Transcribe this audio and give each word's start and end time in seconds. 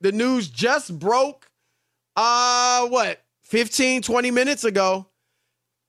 The 0.00 0.12
news 0.12 0.48
just 0.48 0.96
broke, 0.98 1.48
uh, 2.16 2.86
what, 2.88 3.22
15, 3.42 4.02
20 4.02 4.30
minutes 4.30 4.64
ago. 4.64 5.06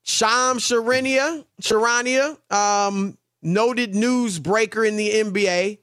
Shams 0.03 0.63
Charania, 0.63 1.43
Charania, 1.61 2.37
um, 2.51 3.17
noted 3.41 3.93
newsbreaker 3.93 4.87
in 4.87 4.95
the 4.95 5.11
NBA. 5.11 5.79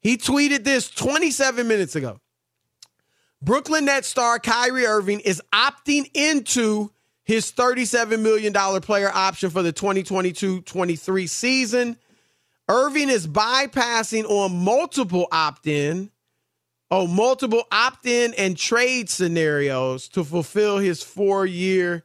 He 0.00 0.16
tweeted 0.16 0.64
this 0.64 0.90
27 0.90 1.68
minutes 1.68 1.94
ago. 1.94 2.20
Brooklyn 3.42 3.84
Nets 3.84 4.08
star 4.08 4.38
Kyrie 4.38 4.86
Irving 4.86 5.20
is 5.20 5.40
opting 5.52 6.10
into 6.14 6.90
his 7.22 7.52
$37 7.52 8.20
million 8.20 8.52
player 8.80 9.10
option 9.12 9.50
for 9.50 9.62
the 9.62 9.72
2022 9.72 10.62
23 10.62 11.26
season. 11.26 11.96
Irving 12.68 13.08
is 13.08 13.26
bypassing 13.26 14.24
on 14.28 14.64
multiple 14.64 15.26
opt 15.30 15.66
in 15.66 16.10
oh, 16.90 17.06
multiple 17.06 17.64
opt 17.70 18.06
in 18.06 18.34
and 18.34 18.56
trade 18.56 19.08
scenarios 19.08 20.08
to 20.08 20.24
fulfill 20.24 20.78
his 20.78 21.02
four 21.02 21.46
year 21.46 22.04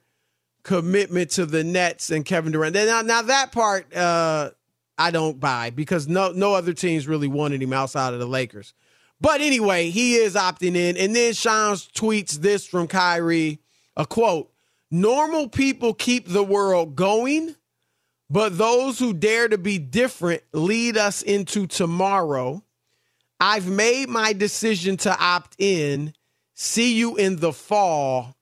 commitment 0.64 1.32
to 1.32 1.46
the 1.46 1.64
Nets 1.64 2.10
and 2.10 2.26
Kevin 2.26 2.52
Durant. 2.52 2.76
Now, 2.76 3.02
now 3.02 3.22
that 3.22 3.52
part 3.52 3.96
uh, 3.96 4.52
I 4.98 5.12
don't 5.12 5.40
buy 5.40 5.70
because 5.70 6.08
no 6.08 6.32
no 6.32 6.54
other 6.54 6.74
teams 6.74 7.08
really 7.08 7.28
wanted 7.28 7.62
him 7.62 7.74
outside 7.74 8.14
of 8.14 8.20
the 8.20 8.26
Lakers. 8.26 8.74
But 9.22 9.42
anyway, 9.42 9.90
he 9.90 10.16
is 10.16 10.36
opting 10.36 10.76
in. 10.76 10.98
And 10.98 11.16
then 11.16 11.34
Shams 11.34 11.88
tweets 11.88 12.34
this 12.34 12.68
from 12.68 12.88
Kyrie, 12.88 13.60
a 13.96 14.06
quote, 14.06 14.52
normal 14.92 15.48
people 15.48 15.94
keep 15.94 16.28
the 16.28 16.44
world 16.44 16.96
going, 16.96 17.56
but 18.30 18.58
those 18.58 19.00
who 19.00 19.14
dare 19.14 19.48
to 19.48 19.58
be 19.58 19.78
different 19.78 20.44
lead 20.52 20.98
us 20.98 21.22
into 21.22 21.66
tomorrow. 21.66 22.62
I've 23.40 23.68
made 23.68 24.10
my 24.10 24.34
decision 24.34 24.98
to 24.98 25.18
opt 25.18 25.56
in. 25.58 26.14
See 26.54 26.96
you 26.96 27.16
in 27.18 27.38
the 27.38 27.52
fall. 27.52 28.36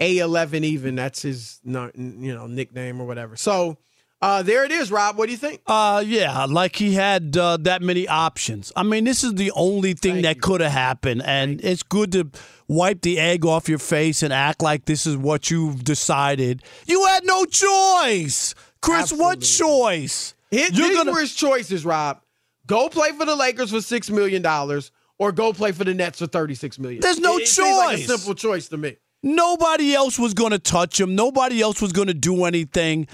A11 0.00 0.64
even. 0.64 0.96
That's 0.96 1.22
his 1.22 1.60
you 1.64 2.34
know 2.34 2.46
nickname 2.46 3.00
or 3.00 3.06
whatever. 3.06 3.36
So 3.36 3.76
uh, 4.22 4.40
there 4.40 4.64
it 4.64 4.70
is, 4.70 4.92
Rob. 4.92 5.18
What 5.18 5.26
do 5.26 5.32
you 5.32 5.38
think? 5.38 5.62
Uh, 5.66 6.02
yeah, 6.06 6.44
like 6.44 6.76
he 6.76 6.94
had 6.94 7.36
uh, 7.36 7.56
that 7.62 7.82
many 7.82 8.06
options. 8.06 8.72
I 8.76 8.84
mean, 8.84 9.02
this 9.02 9.24
is 9.24 9.34
the 9.34 9.50
only 9.52 9.94
thing 9.94 10.22
Thank 10.22 10.24
that 10.24 10.40
could 10.40 10.60
have 10.60 10.70
happened, 10.70 11.22
and 11.24 11.60
Thank 11.60 11.72
it's 11.72 11.82
good 11.82 12.12
to 12.12 12.30
wipe 12.68 13.02
the 13.02 13.18
egg 13.18 13.44
off 13.44 13.68
your 13.68 13.80
face 13.80 14.22
and 14.22 14.32
act 14.32 14.62
like 14.62 14.84
this 14.84 15.06
is 15.06 15.16
what 15.16 15.50
you've 15.50 15.82
decided. 15.82 16.62
You 16.86 17.04
had 17.04 17.24
no 17.24 17.44
choice, 17.44 18.54
Chris. 18.80 19.12
Absolutely. 19.12 19.24
What 19.24 19.40
choice? 19.40 20.34
His, 20.52 20.70
You're 20.70 20.88
these 20.88 20.96
gonna... 20.96 21.12
were 21.12 21.20
his 21.20 21.34
choices, 21.34 21.84
Rob. 21.84 22.20
Go 22.66 22.88
play 22.88 23.12
for 23.12 23.24
the 23.24 23.36
Lakers 23.36 23.70
for 23.70 23.80
six 23.80 24.10
million 24.10 24.42
dollars, 24.42 24.92
or 25.18 25.32
go 25.32 25.52
play 25.52 25.72
for 25.72 25.84
the 25.84 25.94
Nets 25.94 26.18
for 26.18 26.26
thirty 26.26 26.54
six 26.54 26.78
million. 26.78 27.00
There's 27.00 27.18
no 27.18 27.38
it, 27.38 27.46
choice. 27.46 27.58
It 27.58 27.76
like 27.76 27.98
a 27.98 28.02
simple 28.02 28.34
choice 28.34 28.68
to 28.68 28.76
me. 28.76 28.96
Nobody 29.22 29.94
else 29.94 30.18
was 30.18 30.34
going 30.34 30.50
to 30.50 30.58
touch 30.58 31.00
him. 31.00 31.14
Nobody 31.14 31.60
else 31.60 31.80
was 31.80 31.92
going 31.92 32.08
to 32.08 32.14
do 32.14 32.44
anything. 32.44 33.06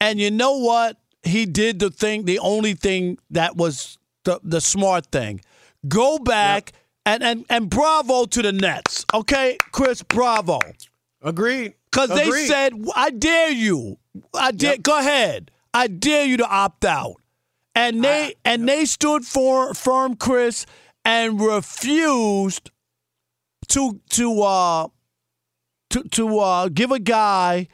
And 0.00 0.20
you 0.20 0.30
know 0.30 0.58
what? 0.58 0.96
He 1.22 1.44
did 1.44 1.80
the 1.80 1.90
thing, 1.90 2.24
the 2.24 2.38
only 2.38 2.74
thing 2.74 3.18
that 3.30 3.56
was 3.56 3.98
the, 4.24 4.38
the 4.44 4.60
smart 4.60 5.06
thing. 5.06 5.40
Go 5.88 6.18
back 6.18 6.72
yep. 6.72 6.80
and, 7.06 7.22
and 7.22 7.46
and 7.50 7.70
bravo 7.70 8.26
to 8.26 8.42
the 8.42 8.52
Nets. 8.52 9.04
Okay, 9.12 9.56
Chris, 9.72 10.02
bravo. 10.02 10.60
Agreed. 11.22 11.74
Because 11.90 12.10
they 12.10 12.30
said, 12.46 12.74
I 12.94 13.10
dare 13.10 13.50
you. 13.50 13.98
I 14.34 14.52
dare 14.52 14.72
yep. 14.72 14.82
go 14.82 14.98
ahead. 14.98 15.50
I 15.74 15.88
dare 15.88 16.26
you 16.26 16.36
to 16.36 16.46
opt 16.46 16.84
out. 16.84 17.16
And 17.76 18.02
they 18.02 18.24
I, 18.28 18.34
and 18.44 18.68
they 18.68 18.84
stood 18.86 19.24
for 19.24 19.74
firm, 19.74 20.16
Chris, 20.16 20.66
and 21.04 21.40
refused 21.40 22.72
to 23.68 24.00
to 24.10 24.42
uh 24.42 24.88
to 25.90 26.02
to 26.02 26.38
uh 26.38 26.68
give 26.68 26.90
a 26.90 26.98
guy 26.98 27.68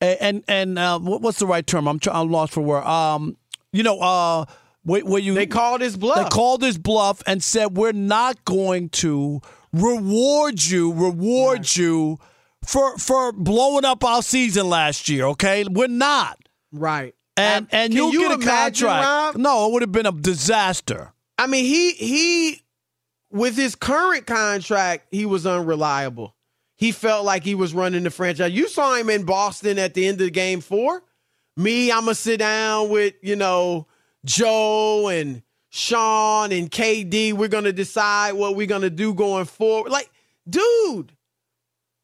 and 0.00 0.42
and 0.48 0.78
uh, 0.78 0.98
what's 0.98 1.38
the 1.38 1.46
right 1.46 1.66
term? 1.66 1.86
I'm 1.86 2.00
I'm 2.10 2.30
lost 2.30 2.52
for 2.52 2.62
word. 2.62 2.84
Um, 2.84 3.36
you 3.72 3.82
know, 3.82 4.00
uh, 4.00 4.46
where, 4.82 5.04
where 5.04 5.20
you 5.20 5.34
they 5.34 5.46
called 5.46 5.80
his 5.80 5.96
bluff. 5.96 6.16
They 6.16 6.34
called 6.34 6.62
his 6.62 6.78
bluff 6.78 7.22
and 7.26 7.42
said 7.42 7.76
we're 7.76 7.92
not 7.92 8.44
going 8.44 8.88
to 8.90 9.40
reward 9.72 10.62
you, 10.62 10.92
reward 10.92 11.58
right. 11.58 11.76
you 11.76 12.18
for 12.64 12.96
for 12.98 13.32
blowing 13.32 13.84
up 13.84 14.02
our 14.04 14.22
season 14.22 14.68
last 14.68 15.08
year. 15.08 15.26
Okay, 15.26 15.64
we're 15.68 15.88
not 15.88 16.38
right. 16.72 17.14
And 17.40 17.68
and 17.72 17.94
you'll 17.94 18.12
you 18.12 18.28
get 18.28 18.32
a 18.32 18.44
contract. 18.44 18.82
Rob? 18.82 19.36
No, 19.36 19.66
it 19.66 19.72
would 19.72 19.82
have 19.82 19.92
been 19.92 20.06
a 20.06 20.12
disaster. 20.12 21.12
I 21.38 21.46
mean, 21.46 21.64
he 21.64 21.92
he 21.92 22.62
with 23.30 23.56
his 23.56 23.74
current 23.74 24.26
contract, 24.26 25.06
he 25.10 25.26
was 25.26 25.46
unreliable. 25.46 26.34
He 26.76 26.92
felt 26.92 27.24
like 27.24 27.44
he 27.44 27.54
was 27.54 27.74
running 27.74 28.04
the 28.04 28.10
franchise. 28.10 28.52
You 28.52 28.68
saw 28.68 28.94
him 28.94 29.10
in 29.10 29.24
Boston 29.24 29.78
at 29.78 29.94
the 29.94 30.06
end 30.06 30.20
of 30.20 30.32
game 30.32 30.60
four. 30.60 31.02
Me, 31.56 31.92
I'm 31.92 32.00
gonna 32.00 32.14
sit 32.14 32.38
down 32.38 32.88
with 32.88 33.14
you 33.22 33.36
know 33.36 33.86
Joe 34.24 35.08
and 35.08 35.42
Sean 35.68 36.52
and 36.52 36.70
KD. 36.70 37.32
We're 37.32 37.48
gonna 37.48 37.72
decide 37.72 38.32
what 38.32 38.56
we're 38.56 38.66
gonna 38.66 38.90
do 38.90 39.14
going 39.14 39.44
forward. 39.44 39.92
Like, 39.92 40.10
dude, 40.48 41.12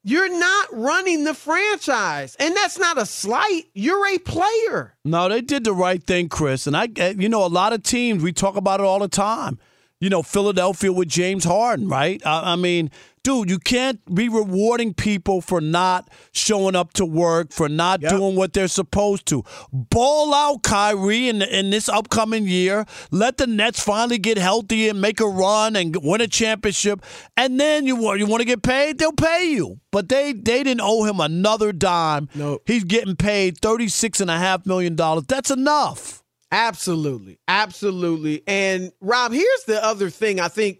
you're 0.06 0.38
not 0.38 0.68
running 0.70 1.24
the 1.24 1.34
franchise. 1.34 2.36
And 2.38 2.54
that's 2.54 2.78
not 2.78 2.96
a 2.96 3.04
slight. 3.04 3.64
You're 3.74 4.06
a 4.06 4.18
player. 4.18 4.94
No, 5.04 5.28
they 5.28 5.40
did 5.40 5.64
the 5.64 5.72
right 5.72 6.00
thing, 6.00 6.28
Chris. 6.28 6.68
And 6.68 6.76
I 6.76 6.88
eh, 6.96 7.14
you 7.18 7.28
know, 7.28 7.44
a 7.44 7.48
lot 7.48 7.72
of 7.72 7.82
teams, 7.82 8.22
we 8.22 8.32
talk 8.32 8.54
about 8.54 8.78
it 8.78 8.84
all 8.84 9.00
the 9.00 9.08
time. 9.08 9.58
You 9.98 10.08
know, 10.08 10.22
Philadelphia 10.22 10.92
with 10.92 11.08
James 11.08 11.42
Harden, 11.42 11.88
right? 11.88 12.24
I, 12.24 12.52
I 12.52 12.56
mean, 12.56 12.92
dude, 13.26 13.50
you 13.50 13.58
can't 13.58 13.98
be 14.14 14.28
rewarding 14.28 14.94
people 14.94 15.40
for 15.40 15.60
not 15.60 16.08
showing 16.30 16.76
up 16.76 16.92
to 16.92 17.04
work, 17.04 17.50
for 17.50 17.68
not 17.68 18.00
yep. 18.00 18.12
doing 18.12 18.36
what 18.36 18.52
they're 18.52 18.68
supposed 18.68 19.26
to. 19.26 19.42
Ball 19.72 20.32
out, 20.32 20.62
Kyrie, 20.62 21.28
in, 21.28 21.42
in 21.42 21.70
this 21.70 21.88
upcoming 21.88 22.46
year. 22.46 22.84
Let 23.10 23.38
the 23.38 23.48
Nets 23.48 23.82
finally 23.82 24.18
get 24.18 24.38
healthy 24.38 24.88
and 24.88 25.00
make 25.00 25.18
a 25.18 25.26
run 25.26 25.74
and 25.74 25.96
win 26.00 26.20
a 26.20 26.28
championship. 26.28 27.04
And 27.36 27.58
then 27.58 27.84
you 27.84 27.96
want 27.96 28.20
you 28.20 28.26
want 28.26 28.42
to 28.42 28.46
get 28.46 28.62
paid, 28.62 28.98
they'll 28.98 29.10
pay 29.10 29.50
you. 29.50 29.80
But 29.90 30.08
they 30.08 30.32
they 30.32 30.62
didn't 30.62 30.82
owe 30.82 31.02
him 31.02 31.18
another 31.18 31.72
dime. 31.72 32.28
No, 32.32 32.60
he's 32.64 32.84
getting 32.84 33.16
paid 33.16 33.58
thirty 33.58 33.88
six 33.88 34.20
and 34.20 34.30
a 34.30 34.38
half 34.38 34.66
million 34.66 34.94
dollars. 34.94 35.24
That's 35.26 35.50
enough. 35.50 36.22
Absolutely, 36.52 37.40
absolutely. 37.48 38.44
And 38.46 38.92
Rob, 39.00 39.32
here's 39.32 39.64
the 39.66 39.84
other 39.84 40.10
thing 40.10 40.38
I 40.38 40.46
think 40.46 40.78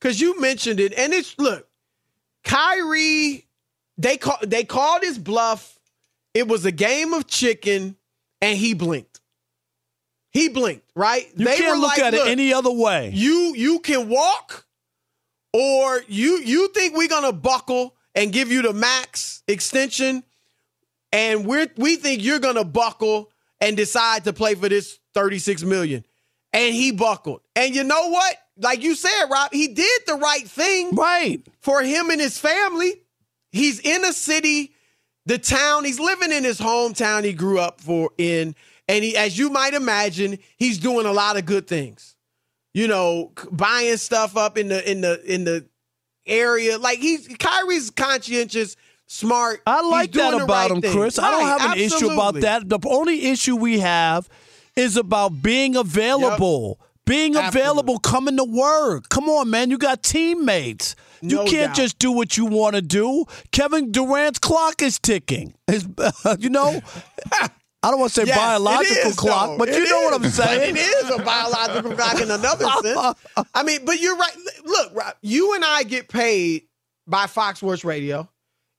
because 0.00 0.22
you 0.22 0.40
mentioned 0.40 0.80
it, 0.80 0.94
and 0.94 1.12
it's 1.12 1.38
look 1.38 1.68
Kyrie, 2.44 3.46
they 3.98 4.16
call, 4.16 4.38
they 4.42 4.64
called 4.64 5.02
his 5.02 5.18
bluff. 5.18 5.78
It 6.34 6.48
was 6.48 6.64
a 6.64 6.72
game 6.72 7.12
of 7.12 7.26
chicken, 7.26 7.96
and 8.40 8.58
he 8.58 8.74
blinked. 8.74 9.20
He 10.30 10.48
blinked, 10.48 10.90
right? 10.96 11.28
You 11.36 11.44
they 11.44 11.56
can't 11.58 11.78
look 11.78 11.90
like, 11.90 11.98
at 12.00 12.14
it 12.14 12.26
any 12.26 12.54
other 12.54 12.72
way. 12.72 13.10
You 13.12 13.54
you 13.54 13.80
can 13.80 14.08
walk, 14.08 14.66
or 15.52 16.02
you 16.08 16.38
you 16.38 16.68
think 16.68 16.96
we're 16.96 17.08
gonna 17.08 17.32
buckle 17.32 17.94
and 18.14 18.32
give 18.32 18.50
you 18.50 18.62
the 18.62 18.72
max 18.72 19.42
extension, 19.46 20.24
and 21.12 21.46
we're 21.46 21.68
we 21.76 21.96
think 21.96 22.24
you're 22.24 22.38
gonna 22.38 22.64
buckle 22.64 23.30
and 23.62 23.76
decide 23.76 24.24
to 24.24 24.32
play 24.32 24.54
for 24.54 24.68
this 24.68 24.98
36 25.14 25.62
million. 25.62 26.04
And 26.52 26.74
he 26.74 26.92
buckled. 26.92 27.40
And 27.56 27.74
you 27.74 27.84
know 27.84 28.08
what? 28.08 28.36
Like 28.56 28.82
you 28.82 28.94
said, 28.94 29.26
Rob, 29.30 29.52
he 29.52 29.68
did 29.68 30.02
the 30.06 30.14
right 30.14 30.46
thing. 30.46 30.94
Right. 30.94 31.42
For 31.60 31.82
him 31.82 32.10
and 32.10 32.20
his 32.20 32.38
family. 32.38 32.94
He's 33.50 33.80
in 33.80 34.04
a 34.04 34.12
city, 34.12 34.74
the 35.26 35.38
town, 35.38 35.84
he's 35.84 36.00
living 36.00 36.32
in 36.32 36.42
his 36.42 36.58
hometown 36.58 37.22
he 37.22 37.34
grew 37.34 37.60
up 37.60 37.80
for 37.80 38.10
in. 38.16 38.54
And 38.88 39.04
he, 39.04 39.16
as 39.16 39.38
you 39.38 39.50
might 39.50 39.74
imagine, 39.74 40.38
he's 40.56 40.78
doing 40.78 41.06
a 41.06 41.12
lot 41.12 41.36
of 41.36 41.44
good 41.44 41.66
things. 41.66 42.16
You 42.74 42.88
know, 42.88 43.32
buying 43.50 43.98
stuff 43.98 44.36
up 44.36 44.56
in 44.56 44.68
the 44.68 44.90
in 44.90 45.02
the 45.02 45.22
in 45.30 45.44
the 45.44 45.66
area. 46.26 46.78
Like 46.78 46.98
he's 46.98 47.28
Kyrie's 47.28 47.90
conscientious, 47.90 48.76
smart. 49.06 49.60
I 49.66 49.86
like 49.86 50.12
that 50.12 50.32
about 50.32 50.48
right 50.48 50.70
him, 50.70 50.80
thing. 50.80 50.92
Chris. 50.92 51.18
Right, 51.18 51.26
I 51.26 51.30
don't 51.30 51.46
have 51.46 51.60
an 51.60 51.82
absolutely. 51.82 51.96
issue 51.96 52.10
about 52.10 52.34
that. 52.40 52.68
The 52.70 52.78
only 52.88 53.26
issue 53.26 53.56
we 53.56 53.80
have 53.80 54.28
is 54.74 54.96
about 54.96 55.42
being 55.42 55.76
available. 55.76 56.78
Yep 56.80 56.88
being 57.06 57.36
available, 57.36 57.98
coming 57.98 58.36
to 58.36 58.44
work. 58.44 59.08
Come 59.08 59.28
on, 59.28 59.50
man. 59.50 59.70
You 59.70 59.78
got 59.78 60.02
teammates. 60.02 60.94
You 61.20 61.36
no 61.36 61.44
can't 61.44 61.68
doubt. 61.70 61.76
just 61.76 61.98
do 61.98 62.12
what 62.12 62.36
you 62.36 62.46
want 62.46 62.74
to 62.74 62.82
do. 62.82 63.24
Kevin 63.52 63.92
Durant's 63.92 64.38
clock 64.38 64.82
is 64.82 64.98
ticking. 64.98 65.54
His, 65.66 65.86
uh, 65.98 66.36
you 66.38 66.50
know, 66.50 66.80
I 67.32 67.90
don't 67.90 67.98
want 67.98 68.12
to 68.12 68.20
say 68.20 68.26
yes, 68.26 68.36
biological 68.36 69.10
is, 69.10 69.16
clock, 69.16 69.50
though. 69.50 69.58
but 69.58 69.68
it 69.68 69.76
you 69.76 69.88
know 69.88 70.00
is. 70.06 70.12
what 70.12 70.22
I'm 70.22 70.30
saying. 70.30 70.76
It 70.76 70.80
is 70.80 71.10
a 71.10 71.22
biological 71.22 71.92
clock 71.94 72.20
in 72.20 72.30
another 72.30 72.64
sense. 72.82 73.46
I 73.54 73.62
mean, 73.62 73.84
but 73.84 74.00
you're 74.00 74.16
right. 74.16 74.36
Look, 74.64 75.16
you 75.22 75.54
and 75.54 75.64
I 75.64 75.82
get 75.82 76.08
paid 76.08 76.62
by 77.06 77.26
Fox 77.26 77.58
Sports 77.58 77.84
Radio. 77.84 78.28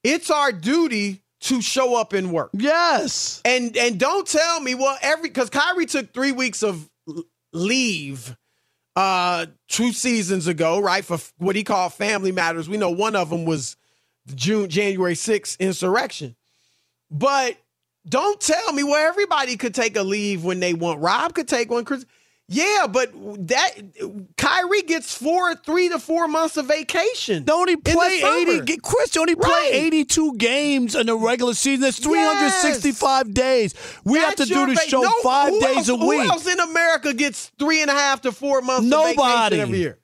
It's 0.02 0.30
our 0.30 0.52
duty 0.52 1.22
to 1.40 1.60
show 1.60 1.94
up 1.94 2.14
and 2.14 2.32
work. 2.32 2.50
Yes. 2.54 3.42
And 3.44 3.76
and 3.76 3.98
don't 3.98 4.26
tell 4.26 4.60
me 4.60 4.74
well 4.74 4.96
every 5.02 5.28
because 5.28 5.50
Kyrie 5.50 5.86
took 5.86 6.12
three 6.14 6.32
weeks 6.32 6.62
of 6.62 6.88
leave 7.54 8.36
uh 8.96 9.46
two 9.68 9.92
seasons 9.92 10.46
ago, 10.46 10.78
right? 10.78 11.04
For 11.04 11.18
what 11.38 11.56
he 11.56 11.64
called 11.64 11.94
family 11.94 12.32
matters. 12.32 12.68
We 12.68 12.76
know 12.76 12.90
one 12.90 13.16
of 13.16 13.30
them 13.30 13.44
was 13.44 13.76
the 14.26 14.34
June 14.34 14.68
January 14.68 15.14
6th 15.14 15.58
insurrection. 15.58 16.36
But 17.10 17.56
don't 18.08 18.40
tell 18.40 18.72
me 18.72 18.82
where 18.84 19.08
everybody 19.08 19.56
could 19.56 19.74
take 19.74 19.96
a 19.96 20.02
leave 20.02 20.44
when 20.44 20.60
they 20.60 20.74
want. 20.74 21.00
Rob 21.00 21.34
could 21.34 21.48
take 21.48 21.70
one. 21.70 21.84
Chris 21.84 22.04
yeah, 22.54 22.86
but 22.86 23.10
that 23.48 23.70
Kyrie 24.36 24.82
gets 24.82 25.12
four, 25.12 25.54
three 25.54 25.88
to 25.88 25.98
four 25.98 26.28
months 26.28 26.56
of 26.56 26.66
vacation. 26.66 27.44
Don't 27.44 27.68
he 27.68 27.76
play 27.76 28.22
eighty? 28.24 28.78
Chris, 28.82 29.10
don't 29.10 29.28
he 29.28 29.34
play 29.34 29.48
right. 29.48 29.70
eighty-two 29.72 30.36
games 30.36 30.94
in 30.94 31.06
the 31.06 31.16
regular 31.16 31.54
season? 31.54 31.82
That's 31.82 31.98
three 31.98 32.20
hundred 32.20 32.50
sixty-five 32.50 33.28
yes. 33.28 33.34
days. 33.34 33.74
We 34.04 34.18
That's 34.18 34.38
have 34.38 34.48
to 34.48 34.54
do 34.54 34.66
the 34.66 34.80
show 34.80 35.02
no, 35.02 35.10
five 35.22 35.52
days 35.52 35.88
else, 35.88 35.88
a 35.88 35.96
week. 35.96 36.22
Who 36.22 36.28
else 36.28 36.46
in 36.46 36.60
America 36.60 37.12
gets 37.12 37.50
three 37.58 37.82
and 37.82 37.90
a 37.90 37.94
half 37.94 38.22
to 38.22 38.32
four 38.32 38.60
months? 38.60 38.86
Nobody 38.86 39.60
every 39.60 39.78
year. 39.78 39.98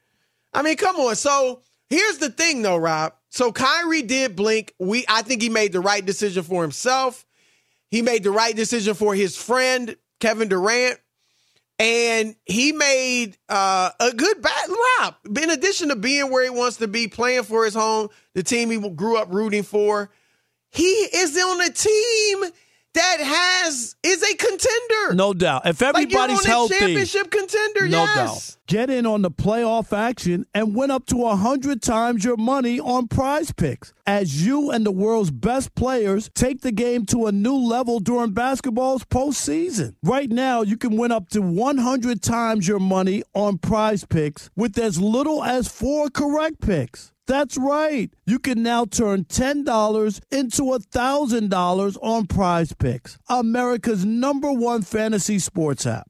I 0.52 0.62
mean, 0.62 0.76
come 0.76 0.96
on. 0.96 1.16
So 1.16 1.62
here's 1.88 2.18
the 2.18 2.30
thing, 2.30 2.62
though, 2.62 2.76
Rob. 2.76 3.14
So 3.28 3.52
Kyrie 3.52 4.02
did 4.02 4.34
blink. 4.34 4.74
We, 4.80 5.04
I 5.08 5.22
think 5.22 5.40
he 5.40 5.48
made 5.48 5.72
the 5.72 5.80
right 5.80 6.04
decision 6.04 6.42
for 6.42 6.62
himself. 6.62 7.24
He 7.88 8.02
made 8.02 8.24
the 8.24 8.32
right 8.32 8.56
decision 8.56 8.94
for 8.94 9.14
his 9.14 9.36
friend 9.36 9.96
Kevin 10.18 10.48
Durant 10.48 10.98
and 11.80 12.36
he 12.44 12.72
made 12.72 13.38
uh, 13.48 13.90
a 13.98 14.12
good 14.12 14.42
bat. 14.42 14.68
Rob, 14.68 15.14
in 15.38 15.48
addition 15.48 15.88
to 15.88 15.96
being 15.96 16.30
where 16.30 16.44
he 16.44 16.50
wants 16.50 16.76
to 16.76 16.86
be, 16.86 17.08
playing 17.08 17.44
for 17.44 17.64
his 17.64 17.72
home, 17.72 18.08
the 18.34 18.42
team 18.42 18.70
he 18.70 18.78
grew 18.90 19.16
up 19.16 19.32
rooting 19.32 19.62
for, 19.62 20.10
he 20.70 20.82
is 20.82 21.34
on 21.38 21.60
a 21.62 21.70
team 21.70 22.52
that 22.94 23.20
has 23.20 23.96
is 24.02 24.22
a 24.22 24.34
contender. 24.36 25.14
No 25.14 25.32
doubt. 25.32 25.66
If 25.66 25.82
everybody's 25.82 26.38
like 26.38 26.46
healthy, 26.46 26.78
championship 26.78 27.30
contender. 27.30 27.88
No 27.88 28.02
yes. 28.04 28.14
doubt. 28.14 28.56
Get 28.66 28.90
in 28.90 29.06
on 29.06 29.22
the 29.22 29.30
playoff 29.30 29.96
action 29.96 30.46
and 30.54 30.74
win 30.74 30.90
up 30.90 31.06
to 31.06 31.26
hundred 31.26 31.82
times 31.82 32.24
your 32.24 32.36
money 32.36 32.80
on 32.80 33.08
Prize 33.08 33.52
Picks 33.52 33.92
as 34.06 34.44
you 34.44 34.70
and 34.70 34.84
the 34.84 34.90
world's 34.90 35.30
best 35.30 35.74
players 35.74 36.30
take 36.34 36.62
the 36.62 36.72
game 36.72 37.06
to 37.06 37.26
a 37.26 37.32
new 37.32 37.56
level 37.56 38.00
during 38.00 38.32
basketball's 38.32 39.04
postseason. 39.04 39.94
Right 40.02 40.30
now, 40.30 40.62
you 40.62 40.76
can 40.76 40.96
win 40.96 41.12
up 41.12 41.28
to 41.30 41.40
100 41.40 42.22
times 42.22 42.66
your 42.66 42.80
money 42.80 43.22
on 43.34 43.58
Prize 43.58 44.04
Picks 44.04 44.50
with 44.56 44.76
as 44.78 45.00
little 45.00 45.44
as 45.44 45.68
four 45.68 46.10
correct 46.10 46.60
picks. 46.60 47.12
That's 47.30 47.56
right. 47.56 48.12
You 48.26 48.40
can 48.40 48.60
now 48.60 48.86
turn 48.86 49.22
$10 49.22 50.20
into 50.32 50.62
$1,000 50.62 51.96
on 52.02 52.26
prize 52.26 52.72
picks, 52.72 53.18
America's 53.28 54.04
number 54.04 54.52
one 54.52 54.82
fantasy 54.82 55.38
sports 55.38 55.86
app. 55.86 56.09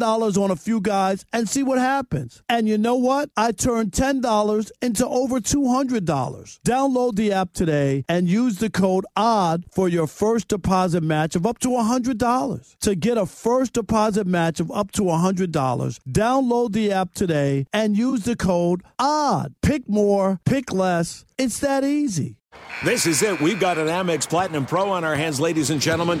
$10 0.00 0.42
on 0.42 0.50
a 0.50 0.56
few 0.56 0.80
guys 0.80 1.24
and 1.32 1.48
see 1.48 1.62
what 1.62 1.78
happens. 1.78 2.42
And 2.48 2.68
you 2.68 2.78
know 2.78 2.96
what? 2.96 3.30
I 3.36 3.52
turned 3.52 3.92
$10 3.92 4.70
into 4.82 5.06
over 5.06 5.40
$200. 5.40 6.60
Download 6.60 7.14
the 7.14 7.32
app 7.32 7.52
today 7.52 8.04
and 8.08 8.28
use 8.28 8.58
the 8.58 8.70
code 8.70 9.04
ODD 9.16 9.66
for 9.72 9.88
your 9.88 10.06
first 10.06 10.48
deposit 10.48 11.02
match 11.02 11.36
of 11.36 11.46
up 11.46 11.58
to 11.60 11.68
$100. 11.68 12.78
To 12.80 12.94
get 12.94 13.18
a 13.18 13.26
first 13.26 13.74
deposit 13.74 14.26
match 14.26 14.60
of 14.60 14.70
up 14.72 14.92
to 14.92 15.02
$100, 15.02 15.98
download 16.08 16.72
the 16.72 16.92
app 16.92 17.14
today 17.14 17.66
and 17.72 17.96
use 17.96 18.24
the 18.24 18.36
code 18.36 18.82
ODD. 18.98 19.54
Pick 19.62 19.88
more, 19.88 20.40
pick 20.44 20.72
less. 20.72 21.24
It's 21.38 21.60
that 21.60 21.84
easy. 21.84 22.36
This 22.84 23.06
is 23.06 23.22
it. 23.22 23.40
We've 23.40 23.60
got 23.60 23.78
an 23.78 23.86
Amex 23.86 24.28
Platinum 24.28 24.66
Pro 24.66 24.90
on 24.90 25.04
our 25.04 25.14
hands, 25.14 25.40
ladies 25.40 25.70
and 25.70 25.80
gentlemen. 25.80 26.20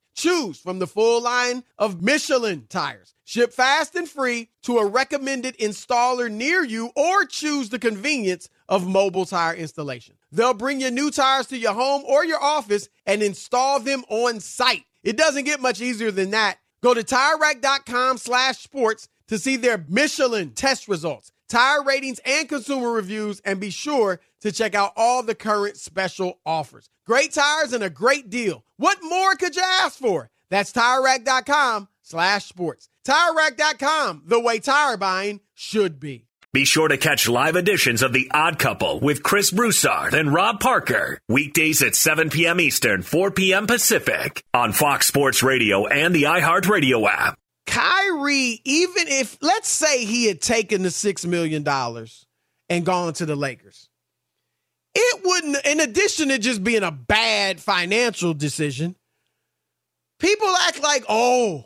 Choose 0.21 0.59
from 0.59 0.77
the 0.77 0.85
full 0.85 1.23
line 1.23 1.63
of 1.79 2.03
Michelin 2.03 2.67
tires. 2.69 3.15
Ship 3.23 3.51
fast 3.51 3.95
and 3.95 4.07
free 4.07 4.49
to 4.61 4.77
a 4.77 4.85
recommended 4.85 5.57
installer 5.57 6.29
near 6.29 6.63
you 6.63 6.91
or 6.95 7.25
choose 7.25 7.69
the 7.69 7.79
convenience 7.79 8.47
of 8.69 8.85
mobile 8.85 9.25
tire 9.25 9.55
installation. 9.55 10.13
They'll 10.31 10.53
bring 10.53 10.79
your 10.79 10.91
new 10.91 11.09
tires 11.09 11.47
to 11.47 11.57
your 11.57 11.73
home 11.73 12.03
or 12.05 12.23
your 12.23 12.39
office 12.39 12.87
and 13.07 13.23
install 13.23 13.79
them 13.79 14.03
on 14.09 14.41
site. 14.41 14.83
It 15.01 15.17
doesn't 15.17 15.45
get 15.45 15.59
much 15.59 15.81
easier 15.81 16.11
than 16.11 16.29
that. 16.29 16.59
Go 16.83 16.93
to 16.93 17.01
TireRack.com 17.01 18.19
slash 18.19 18.59
sports 18.59 19.07
to 19.27 19.39
see 19.39 19.55
their 19.55 19.83
Michelin 19.89 20.51
test 20.51 20.87
results, 20.87 21.31
tire 21.51 21.83
ratings, 21.83 22.19
and 22.25 22.49
consumer 22.49 22.91
reviews, 22.91 23.39
and 23.41 23.59
be 23.59 23.69
sure 23.69 24.19
to 24.41 24.51
check 24.51 24.73
out 24.73 24.93
all 24.95 25.21
the 25.21 25.35
current 25.35 25.77
special 25.77 26.39
offers. 26.45 26.89
Great 27.05 27.33
tires 27.33 27.73
and 27.73 27.83
a 27.83 27.89
great 27.89 28.29
deal. 28.29 28.63
What 28.77 28.97
more 29.03 29.35
could 29.35 29.55
you 29.55 29.63
ask 29.63 29.97
for? 29.99 30.29
That's 30.49 30.71
TireRack.com 30.71 31.87
slash 32.01 32.45
sports. 32.45 32.89
TireRack.com, 33.05 34.23
the 34.25 34.39
way 34.39 34.59
tire 34.59 34.97
buying 34.97 35.41
should 35.53 35.99
be. 35.99 36.25
Be 36.53 36.65
sure 36.65 36.89
to 36.89 36.97
catch 36.97 37.29
live 37.29 37.55
editions 37.55 38.03
of 38.03 38.11
The 38.11 38.29
Odd 38.33 38.59
Couple 38.59 38.99
with 38.99 39.23
Chris 39.23 39.51
Broussard 39.51 40.13
and 40.13 40.33
Rob 40.33 40.59
Parker. 40.59 41.17
Weekdays 41.29 41.81
at 41.81 41.95
7 41.95 42.29
p.m. 42.29 42.59
Eastern, 42.59 43.03
4 43.03 43.31
p.m. 43.31 43.67
Pacific 43.67 44.43
on 44.53 44.73
Fox 44.73 45.07
Sports 45.07 45.43
Radio 45.43 45.87
and 45.87 46.13
the 46.13 46.23
iHeartRadio 46.23 47.09
app. 47.09 47.37
Kyrie, 47.71 48.59
even 48.65 49.07
if, 49.07 49.37
let's 49.41 49.69
say 49.69 50.03
he 50.03 50.25
had 50.27 50.41
taken 50.41 50.83
the 50.83 50.89
$6 50.89 51.25
million 51.25 51.65
and 52.69 52.85
gone 52.85 53.13
to 53.13 53.25
the 53.25 53.35
Lakers, 53.35 53.87
it 54.93 55.21
wouldn't, 55.23 55.65
in 55.65 55.79
addition 55.79 56.27
to 56.27 56.37
just 56.37 56.65
being 56.65 56.83
a 56.83 56.91
bad 56.91 57.61
financial 57.61 58.33
decision, 58.33 58.97
people 60.19 60.49
act 60.67 60.83
like, 60.83 61.05
oh, 61.07 61.63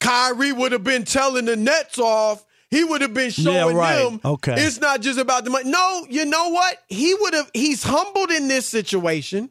Kyrie 0.00 0.52
would 0.52 0.72
have 0.72 0.82
been 0.82 1.04
telling 1.04 1.44
the 1.44 1.54
Nets 1.56 2.00
off. 2.00 2.44
He 2.68 2.82
would 2.82 3.00
have 3.00 3.14
been 3.14 3.30
showing 3.30 3.76
Yeah, 3.76 3.80
right. 3.80 4.02
them 4.10 4.20
Okay. 4.24 4.54
it's 4.58 4.80
not 4.80 5.00
just 5.00 5.20
about 5.20 5.44
the 5.44 5.50
money. 5.50 5.70
No, 5.70 6.04
you 6.10 6.26
know 6.26 6.48
what? 6.50 6.78
He 6.88 7.14
would 7.14 7.34
have, 7.34 7.48
he's 7.54 7.84
humbled 7.84 8.30
in 8.32 8.48
this 8.48 8.66
situation. 8.66 9.50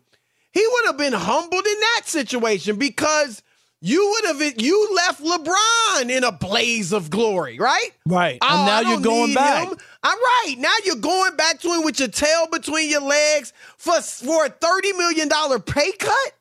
He 0.52 0.68
would 0.68 0.86
have 0.88 0.98
been 0.98 1.14
humbled 1.14 1.66
in 1.66 1.80
that 1.80 2.02
situation 2.06 2.76
because 2.78 3.42
you 3.80 4.10
would 4.10 4.42
have, 4.42 4.62
you 4.62 4.90
left 4.96 5.24
LeBron 5.24 6.10
in 6.10 6.24
a 6.24 6.32
blaze 6.32 6.92
of 6.92 7.10
glory, 7.10 7.60
right? 7.60 7.92
Right. 8.08 8.40
Oh, 8.42 8.48
and 8.50 8.66
now 8.66 8.92
you're 8.92 9.02
going 9.02 9.36
back. 9.36 9.68
him. 9.68 9.78
All 10.04 10.16
right. 10.16 10.56
Now 10.58 10.74
you're 10.84 10.96
going 10.96 11.36
back 11.36 11.60
to 11.62 11.72
him 11.72 11.84
with 11.84 12.00
your 12.00 12.08
tail 12.08 12.48
between 12.52 12.90
your 12.90 13.02
legs 13.02 13.54
for, 13.78 14.02
for 14.02 14.46
a 14.46 14.50
$30 14.50 14.98
million 14.98 15.30
pay 15.62 15.92
cut? 15.92 16.34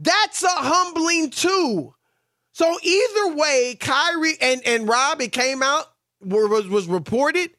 That's 0.00 0.42
a 0.42 0.48
humbling 0.48 1.30
too. 1.30 1.94
So 2.52 2.76
either 2.82 3.34
way, 3.34 3.76
Kyrie 3.80 4.36
and, 4.40 4.60
and 4.66 4.86
Rob, 4.86 5.22
it 5.22 5.32
came 5.32 5.62
out, 5.62 5.86
was, 6.20 6.68
was 6.68 6.86
reported 6.86 7.50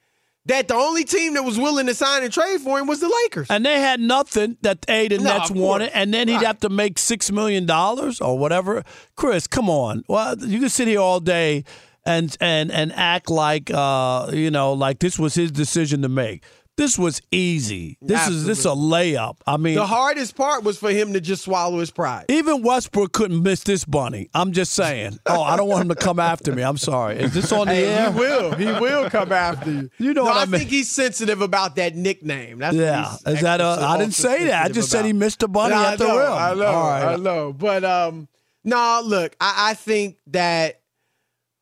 that 0.46 0.68
the 0.68 0.74
only 0.74 1.04
team 1.04 1.34
that 1.34 1.42
was 1.44 1.58
willing 1.58 1.86
to 1.86 1.94
sign 1.94 2.22
and 2.22 2.32
trade 2.32 2.60
for 2.60 2.78
him 2.78 2.86
was 2.86 3.00
the 3.00 3.08
Lakers. 3.24 3.46
And 3.50 3.64
they 3.64 3.80
had 3.80 3.98
nothing 4.00 4.56
that 4.62 4.84
A, 4.88 5.08
the 5.08 5.18
No, 5.18 5.24
Nets 5.38 5.50
wanted, 5.50 5.90
and 5.94 6.12
then 6.12 6.28
he'd 6.28 6.34
Right. 6.36 6.46
have 6.46 6.60
to 6.60 6.68
make 6.68 6.96
$6 6.96 7.32
million 7.32 7.70
or 7.70 8.38
whatever. 8.38 8.84
Chris, 9.16 9.46
come 9.46 9.70
on. 9.70 10.04
Well, 10.08 10.36
you 10.38 10.60
can 10.60 10.68
sit 10.68 10.86
here 10.88 11.00
all 11.00 11.20
day 11.20 11.64
and 12.06 12.36
and 12.40 12.70
and 12.70 12.92
act 12.92 13.30
like 13.30 13.70
uh, 13.72 14.30
you 14.32 14.50
know, 14.50 14.74
like 14.74 14.98
this 14.98 15.18
was 15.18 15.34
his 15.34 15.50
decision 15.50 16.02
to 16.02 16.08
make. 16.10 16.44
This 16.76 16.98
was 16.98 17.22
easy. 17.30 17.98
This 18.02 18.26
is 18.26 18.46
this 18.46 18.64
a 18.64 18.70
layup. 18.70 19.36
I 19.46 19.56
mean, 19.58 19.76
the 19.76 19.86
hardest 19.86 20.34
part 20.34 20.64
was 20.64 20.76
for 20.76 20.90
him 20.90 21.12
to 21.12 21.20
just 21.20 21.44
swallow 21.44 21.78
his 21.78 21.92
pride. 21.92 22.24
even 22.28 22.62
Westbrook 22.62 23.12
couldn't 23.12 23.44
miss 23.44 23.62
this 23.62 23.84
bunny. 23.84 24.28
I'm 24.34 24.50
just 24.50 24.72
saying. 24.72 25.20
Oh, 25.26 25.40
I 25.40 25.56
don't 25.56 25.68
want 25.68 25.82
him 25.82 25.88
to 25.90 25.94
come 25.94 26.18
after 26.18 26.52
me. 26.52 26.62
I'm 26.62 26.76
sorry. 26.76 27.18
Is 27.20 27.32
this 27.32 27.52
on 27.52 27.68
the 27.68 27.74
Hey, 27.74 27.86
air? 27.86 28.10
he 28.12 28.18
will. 28.18 28.52
He 28.54 28.64
will 28.66 29.08
come 29.08 29.30
after 29.30 29.70
you. 29.70 29.90
You 29.98 30.14
know 30.14 30.24
no, 30.24 30.30
what 30.30 30.36
I 30.36 30.42
I 30.42 30.46
mean. 30.46 30.58
think 30.58 30.70
he's 30.70 30.90
sensitive 30.90 31.40
about 31.42 31.76
that 31.76 31.94
nickname. 31.94 32.58
That's 32.58 32.74
Yeah. 32.74 33.14
Is 33.24 33.40
that 33.42 33.60
a, 33.60 33.64
I 33.64 33.96
didn't 33.96 34.14
say 34.14 34.46
that. 34.46 34.64
I 34.64 34.68
just 34.68 34.90
said 34.90 35.04
he 35.04 35.12
missed 35.12 35.38
the 35.40 35.48
bunny 35.48 35.76
No, 35.76 35.84
at 35.86 35.98
the 35.98 36.06
rim. 36.06 36.14
I 36.16 36.54
know. 36.54 36.64
All 36.66 36.88
right. 36.88 37.04
I 37.04 37.16
know. 37.16 37.52
But 37.52 37.84
um, 37.84 38.26
no, 38.64 39.00
look, 39.04 39.36
I, 39.40 39.70
I 39.70 39.74
think 39.74 40.16
that 40.28 40.80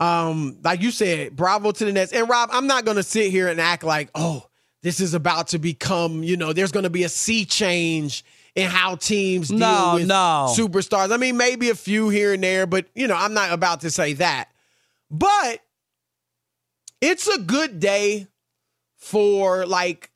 um, 0.01 0.59
like 0.65 0.81
you 0.81 0.91
said, 0.91 1.37
bravo 1.37 1.71
to 1.71 1.85
the 1.85 1.93
Nets. 1.93 2.13
And 2.13 2.29
Rob, 2.31 2.49
I'm 2.53 2.67
not 2.67 2.85
gonna 2.87 3.03
sit 3.03 3.31
here 3.31 3.49
and 3.49 3.61
act 3.61 3.85
like, 3.85 4.11
oh, 4.15 4.47
this 4.83 5.01
is 5.01 5.15
about 5.15 5.49
to 5.49 5.59
become, 5.59 6.23
you 6.25 6.37
know, 6.37 6.53
there's 6.53 6.73
gonna 6.73 6.91
be 6.91 7.05
a 7.05 7.09
sea 7.09 7.45
change 7.45 8.25
in 8.55 8.69
how 8.69 8.97
teams 8.97 9.49
deal 9.49 9.59
No, 9.59 9.93
with 9.95 10.07
no. 10.07 10.55
superstars. 10.57 11.13
I 11.13 11.17
mean, 11.17 11.37
maybe 11.37 11.71
a 11.71 11.75
few 11.75 12.09
here 12.11 12.33
and 12.35 12.43
there, 12.43 12.67
but 12.67 12.87
you 12.95 13.07
know, 13.07 13.15
I'm 13.17 13.33
not 13.35 13.53
about 13.53 13.81
to 13.83 13.91
say 13.91 14.13
that. 14.15 14.51
But 15.11 15.61
it's 17.01 17.27
a 17.29 17.39
good 17.39 17.81
day 17.81 18.27
for 18.99 19.67
like 19.67 20.11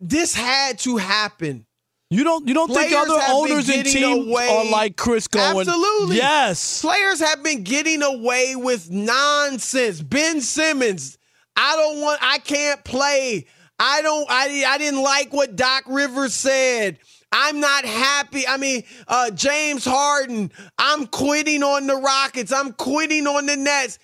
this 0.00 0.34
had 0.34 0.78
to 0.80 0.96
happen. 0.96 1.66
You 2.12 2.24
don't 2.24 2.48
you 2.48 2.54
don't 2.54 2.72
think 2.72 2.92
other 2.92 3.20
owners 3.28 3.68
and 3.68 3.86
teams 3.86 4.26
away- 4.26 4.48
are 4.48 4.64
like 4.70 4.96
Chris 4.96 5.28
going? 5.28 5.60
Absolutely. 5.68 6.16
Yes. 6.16 6.80
Players 6.80 7.20
have 7.20 7.42
been 7.42 7.62
getting 7.62 8.02
away 8.02 8.56
with 8.56 8.90
nonsense. 8.90 10.00
Ben 10.02 10.40
Simmons, 10.40 11.18
I 11.56 11.76
don't 11.76 12.00
want 12.00 12.18
I 12.22 12.38
can't 12.38 12.82
play. 12.84 13.46
I 13.78 14.02
don't 14.02 14.26
I 14.28 14.64
I 14.66 14.78
didn't 14.78 15.02
like 15.02 15.32
what 15.32 15.56
Doc 15.56 15.84
Rivers 15.86 16.34
said. 16.34 16.98
I'm 17.32 17.60
not 17.60 17.84
happy. 17.84 18.46
I 18.46 18.56
mean, 18.56 18.82
uh, 19.06 19.30
James 19.30 19.84
Harden, 19.84 20.50
I'm 20.78 21.06
quitting 21.06 21.62
on 21.62 21.86
the 21.86 21.94
Rockets. 21.94 22.52
I'm 22.52 22.72
quitting 22.72 23.26
on 23.26 23.46
the 23.46 23.56
Nets. 23.56 23.98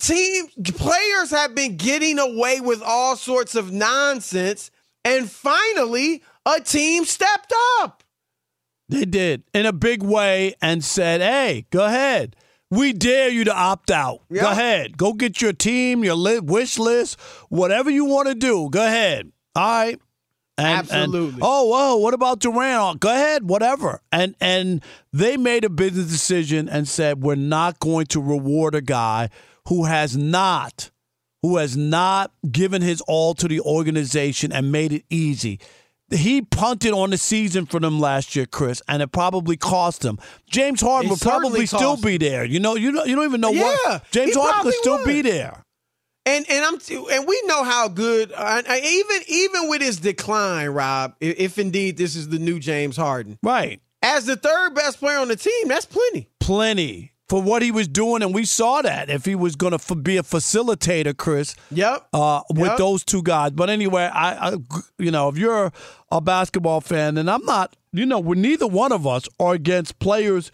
Team 0.00 0.46
players 0.64 1.30
have 1.30 1.54
been 1.54 1.76
getting 1.76 2.18
away 2.18 2.60
with 2.60 2.82
all 2.82 3.16
sorts 3.16 3.54
of 3.54 3.70
nonsense. 3.70 4.72
And 5.04 5.30
finally, 5.30 6.22
a 6.44 6.60
team 6.60 7.04
stepped 7.04 7.52
up. 7.80 8.02
They 8.88 9.04
did 9.04 9.44
in 9.54 9.66
a 9.66 9.72
big 9.72 10.02
way 10.02 10.54
and 10.60 10.84
said, 10.84 11.20
"Hey, 11.20 11.66
go 11.70 11.84
ahead. 11.84 12.36
We 12.76 12.92
dare 12.92 13.28
you 13.28 13.44
to 13.44 13.54
opt 13.54 13.90
out. 13.90 14.20
Go 14.32 14.50
ahead. 14.50 14.96
Go 14.96 15.12
get 15.12 15.40
your 15.42 15.52
team, 15.52 16.02
your 16.04 16.14
li- 16.16 16.40
wish 16.40 16.78
list, 16.78 17.20
whatever 17.48 17.90
you 17.90 18.04
want 18.04 18.28
to 18.28 18.34
do. 18.34 18.68
Go 18.70 18.84
ahead. 18.84 19.30
All 19.54 19.62
right." 19.62 20.00
And, 20.56 20.78
and- 20.78 20.90
Absolutely. 20.90 21.40
oh, 21.42 21.64
whoa! 21.68 21.96
What 21.96 22.14
about 22.14 22.38
Durant? 22.38 22.80
Oh, 22.80 22.94
go 22.98 23.10
ahead, 23.10 23.48
whatever. 23.48 24.00
And 24.12 24.34
and 24.40 24.82
they 25.12 25.36
made 25.36 25.64
a 25.64 25.68
business 25.70 26.06
decision 26.06 26.68
and 26.68 26.86
said 26.86 27.22
we're 27.22 27.34
not 27.34 27.80
going 27.80 28.06
to 28.06 28.20
reward 28.20 28.74
a 28.76 28.80
guy 28.80 29.30
who 29.68 29.84
has 29.86 30.16
not, 30.16 30.90
who 31.42 31.56
has 31.56 31.76
not 31.76 32.32
given 32.52 32.82
his 32.82 33.00
all 33.08 33.34
to 33.34 33.48
the 33.48 33.60
organization 33.60 34.52
and 34.52 34.70
made 34.70 34.92
it 34.92 35.04
easy. 35.10 35.58
He 36.14 36.42
punted 36.42 36.92
on 36.92 37.10
the 37.10 37.18
season 37.18 37.66
for 37.66 37.80
them 37.80 37.98
last 38.00 38.36
year, 38.36 38.46
Chris, 38.46 38.80
and 38.88 39.02
it 39.02 39.08
probably 39.12 39.56
cost 39.56 40.04
him. 40.04 40.18
James 40.48 40.80
Harden 40.80 41.08
It 41.08 41.10
would 41.10 41.20
probably 41.20 41.66
still 41.66 41.96
be 41.96 42.16
there. 42.18 42.44
You 42.44 42.60
know, 42.60 42.76
you 42.76 42.92
don't, 42.92 43.08
you 43.08 43.16
don't 43.16 43.24
even 43.24 43.40
know 43.40 43.50
Yeah, 43.50 43.62
what 43.84 44.10
James 44.10 44.34
Harden 44.36 44.62
could 44.62 44.74
still 44.74 44.98
would. 44.98 45.06
be 45.06 45.22
there. 45.22 45.62
And 46.26 46.46
and 46.48 46.64
I'm 46.64 46.78
and 47.10 47.26
we 47.28 47.42
know 47.46 47.64
how 47.64 47.88
good 47.88 48.32
uh, 48.34 48.62
even 48.66 49.16
even 49.28 49.68
with 49.68 49.82
his 49.82 49.98
decline, 49.98 50.68
Rob. 50.70 51.14
If, 51.20 51.38
if 51.38 51.58
indeed 51.58 51.96
this 51.98 52.16
is 52.16 52.28
the 52.30 52.38
new 52.38 52.58
James 52.60 52.96
Harden, 52.96 53.38
Right. 53.42 53.80
as 54.00 54.24
the 54.24 54.36
third 54.36 54.74
best 54.74 55.00
player 55.00 55.18
on 55.18 55.28
the 55.28 55.36
team, 55.36 55.68
that's 55.68 55.84
plenty. 55.84 56.28
plenty 56.40 57.12
for 57.28 57.40
what 57.40 57.62
he 57.62 57.70
was 57.70 57.88
doing, 57.88 58.22
and 58.22 58.34
we 58.34 58.44
saw 58.44 58.82
that 58.82 59.08
if 59.08 59.24
he 59.24 59.34
was 59.34 59.56
going 59.56 59.76
to 59.76 59.94
be 59.96 60.16
a 60.18 60.22
facilitator, 60.22 61.16
Chris. 61.16 61.54
Yep. 61.70 62.08
Uh, 62.12 62.42
with 62.50 62.68
Yep. 62.70 62.78
those 62.78 63.04
two 63.04 63.22
guys, 63.22 63.52
but 63.52 63.70
anyway, 63.70 64.10
I, 64.12 64.50
I, 64.50 64.56
you 64.98 65.10
know, 65.10 65.28
if 65.28 65.38
you're 65.38 65.72
a 66.10 66.20
basketball 66.20 66.80
fan, 66.80 67.16
and 67.16 67.30
I'm 67.30 67.44
not, 67.44 67.76
you 67.92 68.04
know, 68.06 68.20
we're 68.20 68.34
neither 68.34 68.66
one 68.66 68.92
of 68.92 69.06
us 69.06 69.24
are 69.40 69.54
against 69.54 69.98
players 69.98 70.50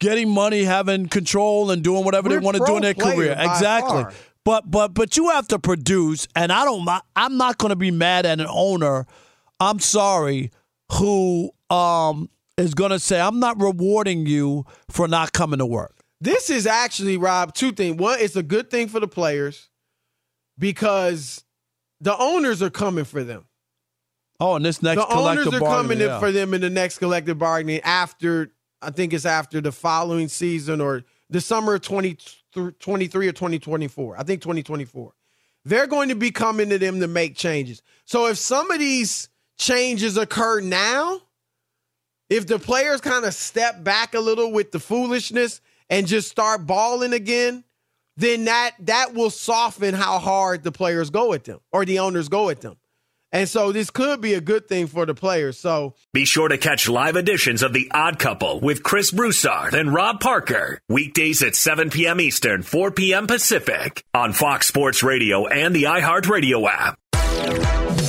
getting 0.00 0.28
money, 0.28 0.64
having 0.64 1.08
control, 1.08 1.70
and 1.70 1.82
doing 1.82 2.04
whatever 2.04 2.28
We're 2.28 2.40
they 2.40 2.44
want 2.44 2.56
to 2.58 2.64
do 2.66 2.76
in 2.76 2.82
their 2.82 2.94
career. 2.94 3.34
Exactly. 3.38 4.02
far. 4.02 4.12
But 4.44 4.70
but 4.70 4.88
but 4.92 5.16
you 5.16 5.30
have 5.30 5.46
to 5.48 5.58
produce, 5.58 6.26
and 6.34 6.50
I 6.52 6.64
don't. 6.64 6.86
I'm 7.14 7.36
not 7.36 7.58
going 7.58 7.70
to 7.70 7.76
be 7.76 7.92
mad 7.92 8.26
at 8.26 8.40
an 8.40 8.46
owner. 8.50 9.06
I'm 9.60 9.78
sorry, 9.78 10.50
who 10.92 11.52
um 11.70 12.28
is 12.58 12.74
going 12.74 12.90
to 12.90 12.98
say 12.98 13.20
I'm 13.20 13.38
not 13.38 13.60
rewarding 13.62 14.26
you 14.26 14.66
for 14.90 15.06
not 15.08 15.32
coming 15.32 15.58
to 15.60 15.66
work. 15.66 15.94
This 16.22 16.50
is 16.50 16.68
actually 16.68 17.16
Rob 17.16 17.52
two 17.52 17.72
things. 17.72 17.96
One, 17.96 18.20
it's 18.20 18.36
a 18.36 18.44
good 18.44 18.70
thing 18.70 18.86
for 18.86 19.00
the 19.00 19.08
players 19.08 19.68
because 20.56 21.42
the 22.00 22.16
owners 22.16 22.62
are 22.62 22.70
coming 22.70 23.04
for 23.04 23.24
them. 23.24 23.44
Oh, 24.38 24.54
and 24.54 24.64
this 24.64 24.84
next 24.84 25.00
the 25.00 25.12
owners 25.12 25.48
are 25.48 25.58
coming 25.58 25.98
yeah. 25.98 26.20
for 26.20 26.30
them 26.30 26.54
in 26.54 26.60
the 26.60 26.70
next 26.70 26.98
collective 26.98 27.40
bargaining 27.40 27.80
after 27.80 28.52
I 28.80 28.92
think 28.92 29.12
it's 29.12 29.26
after 29.26 29.60
the 29.60 29.72
following 29.72 30.28
season 30.28 30.80
or 30.80 31.02
the 31.28 31.40
summer 31.40 31.74
of 31.74 31.80
2023 31.80 33.26
or 33.26 33.32
2024. 33.32 34.16
I 34.16 34.22
think 34.22 34.42
2024. 34.42 35.12
They're 35.64 35.88
going 35.88 36.10
to 36.10 36.14
be 36.14 36.30
coming 36.30 36.68
to 36.68 36.78
them 36.78 37.00
to 37.00 37.08
make 37.08 37.34
changes. 37.34 37.82
So 38.04 38.28
if 38.28 38.38
some 38.38 38.70
of 38.70 38.78
these 38.78 39.28
changes 39.58 40.16
occur 40.16 40.60
now, 40.60 41.20
if 42.30 42.46
the 42.46 42.60
players 42.60 43.00
kind 43.00 43.24
of 43.24 43.34
step 43.34 43.82
back 43.82 44.14
a 44.14 44.20
little 44.20 44.52
with 44.52 44.70
the 44.70 44.78
foolishness 44.78 45.60
and 45.92 46.06
just 46.06 46.30
start 46.30 46.66
balling 46.66 47.12
again, 47.12 47.64
then 48.16 48.46
that 48.46 48.72
that 48.80 49.12
will 49.14 49.30
soften 49.30 49.94
how 49.94 50.18
hard 50.18 50.62
the 50.64 50.72
players 50.72 51.10
go 51.10 51.34
at 51.34 51.44
them 51.44 51.60
or 51.70 51.84
the 51.84 51.98
owners 51.98 52.28
go 52.28 52.48
at 52.48 52.62
them. 52.62 52.76
And 53.30 53.48
so 53.48 53.72
this 53.72 53.90
could 53.90 54.20
be 54.20 54.34
a 54.34 54.40
good 54.42 54.68
thing 54.68 54.86
for 54.86 55.06
the 55.06 55.14
players. 55.14 55.58
So 55.58 55.94
Be 56.12 56.24
sure 56.24 56.48
to 56.48 56.58
catch 56.58 56.88
live 56.88 57.16
editions 57.16 57.62
of 57.62 57.72
The 57.72 57.90
Odd 57.92 58.18
Couple 58.18 58.60
with 58.60 58.82
Chris 58.82 59.10
Broussard 59.10 59.74
and 59.74 59.92
Rob 59.92 60.20
Parker. 60.20 60.80
Weekdays 60.88 61.42
at 61.42 61.56
7 61.56 61.88
p.m. 61.90 62.20
Eastern, 62.20 62.62
4 62.62 62.90
p.m. 62.90 63.26
Pacific 63.26 64.04
on 64.12 64.32
Fox 64.32 64.66
Sports 64.66 65.02
Radio 65.02 65.46
and 65.46 65.74
the 65.74 65.84
iHeartRadio 65.84 66.68
app. 66.68 67.81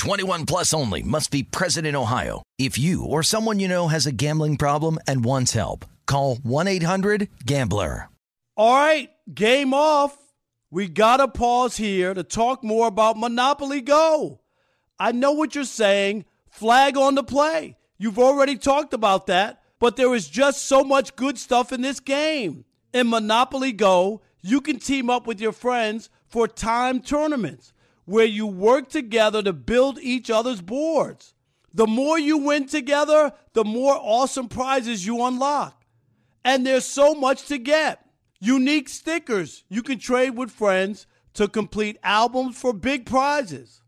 21 0.00 0.46
plus 0.46 0.72
only 0.72 1.02
must 1.02 1.30
be 1.30 1.42
present 1.42 1.86
in 1.86 1.94
Ohio. 1.94 2.42
If 2.58 2.78
you 2.78 3.04
or 3.04 3.22
someone 3.22 3.60
you 3.60 3.68
know 3.68 3.88
has 3.88 4.06
a 4.06 4.12
gambling 4.12 4.56
problem 4.56 4.98
and 5.06 5.22
wants 5.22 5.52
help, 5.52 5.84
call 6.06 6.36
1-800-GAMBLER. 6.36 8.08
All 8.56 8.74
right, 8.74 9.10
game 9.34 9.74
off. 9.74 10.16
We 10.70 10.88
gotta 10.88 11.28
pause 11.28 11.76
here 11.76 12.14
to 12.14 12.22
talk 12.22 12.64
more 12.64 12.86
about 12.86 13.18
Monopoly 13.18 13.82
Go. 13.82 14.40
I 14.98 15.12
know 15.12 15.32
what 15.32 15.54
you're 15.54 15.64
saying. 15.64 16.24
Flag 16.48 16.96
on 16.96 17.14
the 17.14 17.22
play. 17.22 17.76
You've 17.98 18.18
already 18.18 18.56
talked 18.56 18.94
about 18.94 19.26
that, 19.26 19.60
but 19.78 19.96
there 19.96 20.14
is 20.14 20.30
just 20.30 20.64
so 20.64 20.82
much 20.82 21.14
good 21.14 21.36
stuff 21.36 21.74
in 21.74 21.82
this 21.82 22.00
game. 22.00 22.64
In 22.94 23.10
Monopoly 23.10 23.72
Go, 23.72 24.22
you 24.40 24.62
can 24.62 24.78
team 24.78 25.10
up 25.10 25.26
with 25.26 25.42
your 25.42 25.52
friends 25.52 26.08
for 26.26 26.48
time 26.48 27.02
tournaments 27.02 27.74
where 28.10 28.24
you 28.24 28.44
work 28.44 28.88
together 28.88 29.40
to 29.40 29.52
build 29.52 29.96
each 30.00 30.30
other's 30.30 30.60
boards. 30.60 31.32
The 31.72 31.86
more 31.86 32.18
you 32.18 32.38
win 32.38 32.66
together, 32.66 33.32
the 33.52 33.62
more 33.62 33.96
awesome 33.96 34.48
prizes 34.48 35.06
you 35.06 35.24
unlock. 35.24 35.84
And 36.44 36.66
there's 36.66 36.84
so 36.84 37.14
much 37.14 37.46
to 37.46 37.56
get. 37.56 38.04
Unique 38.40 38.88
stickers 38.88 39.62
you 39.68 39.84
can 39.84 40.00
trade 40.00 40.30
with 40.30 40.50
friends 40.50 41.06
to 41.34 41.46
complete 41.46 41.98
albums 42.02 42.58
for 42.58 42.72
big 42.72 43.06
prizes. 43.06 43.80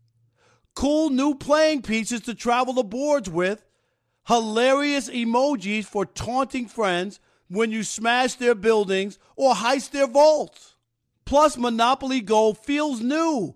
Cool 0.73 1.09
new 1.09 1.35
playing 1.35 1.81
pieces 1.81 2.21
to 2.21 2.33
travel 2.33 2.75
the 2.75 2.83
boards 2.83 3.29
with. 3.29 3.65
Hilarious 4.29 5.09
emojis 5.09 5.83
for 5.83 6.05
taunting 6.05 6.69
friends 6.69 7.19
when 7.49 7.71
you 7.71 7.83
smash 7.83 8.35
their 8.35 8.55
buildings 8.55 9.19
or 9.35 9.53
heist 9.53 9.91
their 9.91 10.07
vaults. 10.07 10.75
Plus, 11.25 11.57
Monopoly 11.57 12.21
Go 12.21 12.53
feels 12.53 13.01
new 13.01 13.55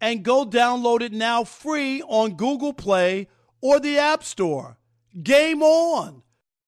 and 0.00 0.22
go 0.22 0.44
download 0.44 1.00
it 1.00 1.12
now 1.12 1.44
free 1.44 2.02
on 2.02 2.34
Google 2.34 2.72
Play 2.72 3.28
or 3.60 3.80
the 3.80 3.98
App 3.98 4.22
Store. 4.24 4.78
Game 5.22 5.62
on! 5.62 6.22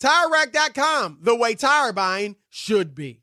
TireRack.com, 0.00 1.18
the 1.22 1.34
way 1.34 1.54
tire 1.54 1.92
buying 1.92 2.36
should 2.48 2.94
be. 2.94 3.22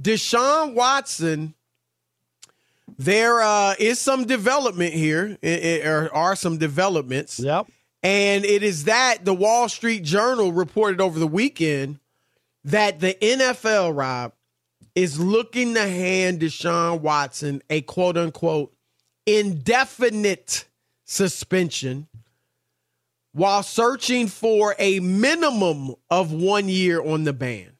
Deshaun 0.00 0.74
Watson, 0.74 1.54
there 2.98 3.40
uh, 3.40 3.74
is 3.78 3.98
some 4.00 4.24
development 4.24 4.94
here. 4.94 5.38
There 5.40 6.14
are 6.14 6.36
some 6.36 6.58
developments. 6.58 7.38
Yep. 7.38 7.66
And 8.02 8.44
it 8.44 8.62
is 8.62 8.84
that 8.84 9.24
the 9.24 9.34
Wall 9.34 9.68
Street 9.68 10.02
Journal 10.02 10.52
reported 10.52 11.00
over 11.00 11.18
the 11.18 11.26
weekend 11.26 11.98
that 12.64 13.00
the 13.00 13.14
NFL, 13.14 13.96
Rob, 13.96 14.32
is 14.94 15.18
looking 15.18 15.74
to 15.74 15.88
hand 15.88 16.40
Deshaun 16.40 17.00
Watson 17.00 17.62
a 17.70 17.80
quote 17.80 18.16
unquote 18.16 18.72
indefinite 19.26 20.66
suspension 21.04 22.06
while 23.32 23.62
searching 23.62 24.28
for 24.28 24.76
a 24.78 25.00
minimum 25.00 25.94
of 26.10 26.32
one 26.32 26.68
year 26.68 27.02
on 27.02 27.24
the 27.24 27.32
ban. 27.32 27.73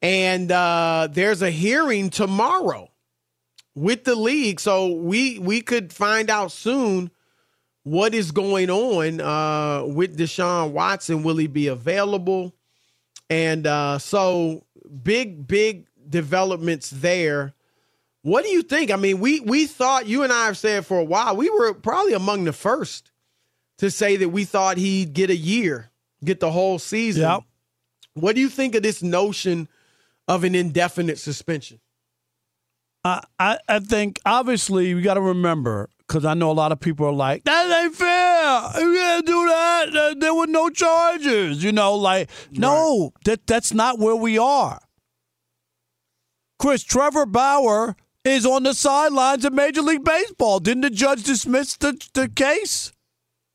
And 0.00 0.52
uh, 0.52 1.08
there's 1.10 1.42
a 1.42 1.50
hearing 1.50 2.10
tomorrow 2.10 2.90
with 3.74 4.04
the 4.04 4.14
league, 4.14 4.60
so 4.60 4.94
we 4.94 5.38
we 5.38 5.60
could 5.60 5.92
find 5.92 6.30
out 6.30 6.52
soon 6.52 7.10
what 7.82 8.14
is 8.14 8.30
going 8.30 8.70
on 8.70 9.20
uh, 9.20 9.84
with 9.84 10.18
Deshaun 10.18 10.72
Watson. 10.72 11.22
Will 11.22 11.36
he 11.36 11.46
be 11.46 11.66
available? 11.66 12.54
And 13.30 13.66
uh, 13.66 13.98
so 13.98 14.64
big 15.02 15.46
big 15.46 15.86
developments 16.08 16.90
there. 16.90 17.54
What 18.22 18.44
do 18.44 18.50
you 18.50 18.62
think? 18.62 18.90
I 18.90 18.96
mean, 18.96 19.20
we 19.20 19.40
we 19.40 19.66
thought 19.66 20.06
you 20.06 20.22
and 20.22 20.32
I 20.32 20.46
have 20.46 20.58
said 20.58 20.86
for 20.86 20.98
a 20.98 21.04
while 21.04 21.36
we 21.36 21.50
were 21.50 21.74
probably 21.74 22.12
among 22.12 22.44
the 22.44 22.52
first 22.52 23.10
to 23.78 23.90
say 23.90 24.16
that 24.16 24.28
we 24.28 24.44
thought 24.44 24.76
he'd 24.76 25.12
get 25.12 25.30
a 25.30 25.36
year, 25.36 25.90
get 26.24 26.40
the 26.40 26.50
whole 26.50 26.78
season. 26.78 27.22
Yep. 27.22 27.42
What 28.14 28.34
do 28.34 28.40
you 28.40 28.48
think 28.48 28.74
of 28.74 28.82
this 28.82 29.02
notion? 29.02 29.68
Of 30.28 30.44
an 30.44 30.54
indefinite 30.54 31.18
suspension? 31.18 31.80
I, 33.04 33.24
I, 33.38 33.58
I 33.68 33.78
think 33.80 34.20
obviously 34.24 34.94
we 34.94 35.02
got 35.02 35.14
to 35.14 35.20
remember 35.20 35.88
because 36.06 36.24
I 36.24 36.34
know 36.34 36.50
a 36.50 36.52
lot 36.52 36.72
of 36.72 36.80
people 36.80 37.06
are 37.06 37.12
like, 37.12 37.44
that 37.44 37.84
ain't 37.84 37.94
fair. 37.94 38.82
You 38.82 38.94
can't 38.94 39.26
do 39.26 39.46
that. 39.46 40.16
There 40.20 40.34
were 40.34 40.46
no 40.46 40.70
charges. 40.70 41.62
You 41.62 41.72
know, 41.72 41.94
like, 41.94 42.30
no, 42.52 43.12
that 43.24 43.46
that's 43.46 43.72
not 43.72 43.98
where 43.98 44.16
we 44.16 44.38
are. 44.38 44.80
Chris, 46.58 46.82
Trevor 46.82 47.26
Bauer 47.26 47.94
is 48.24 48.44
on 48.44 48.64
the 48.64 48.74
sidelines 48.74 49.44
of 49.44 49.52
Major 49.52 49.82
League 49.82 50.04
Baseball. 50.04 50.60
Didn't 50.60 50.82
the 50.82 50.90
judge 50.90 51.22
dismiss 51.22 51.76
the, 51.76 52.00
the 52.14 52.28
case? 52.28 52.90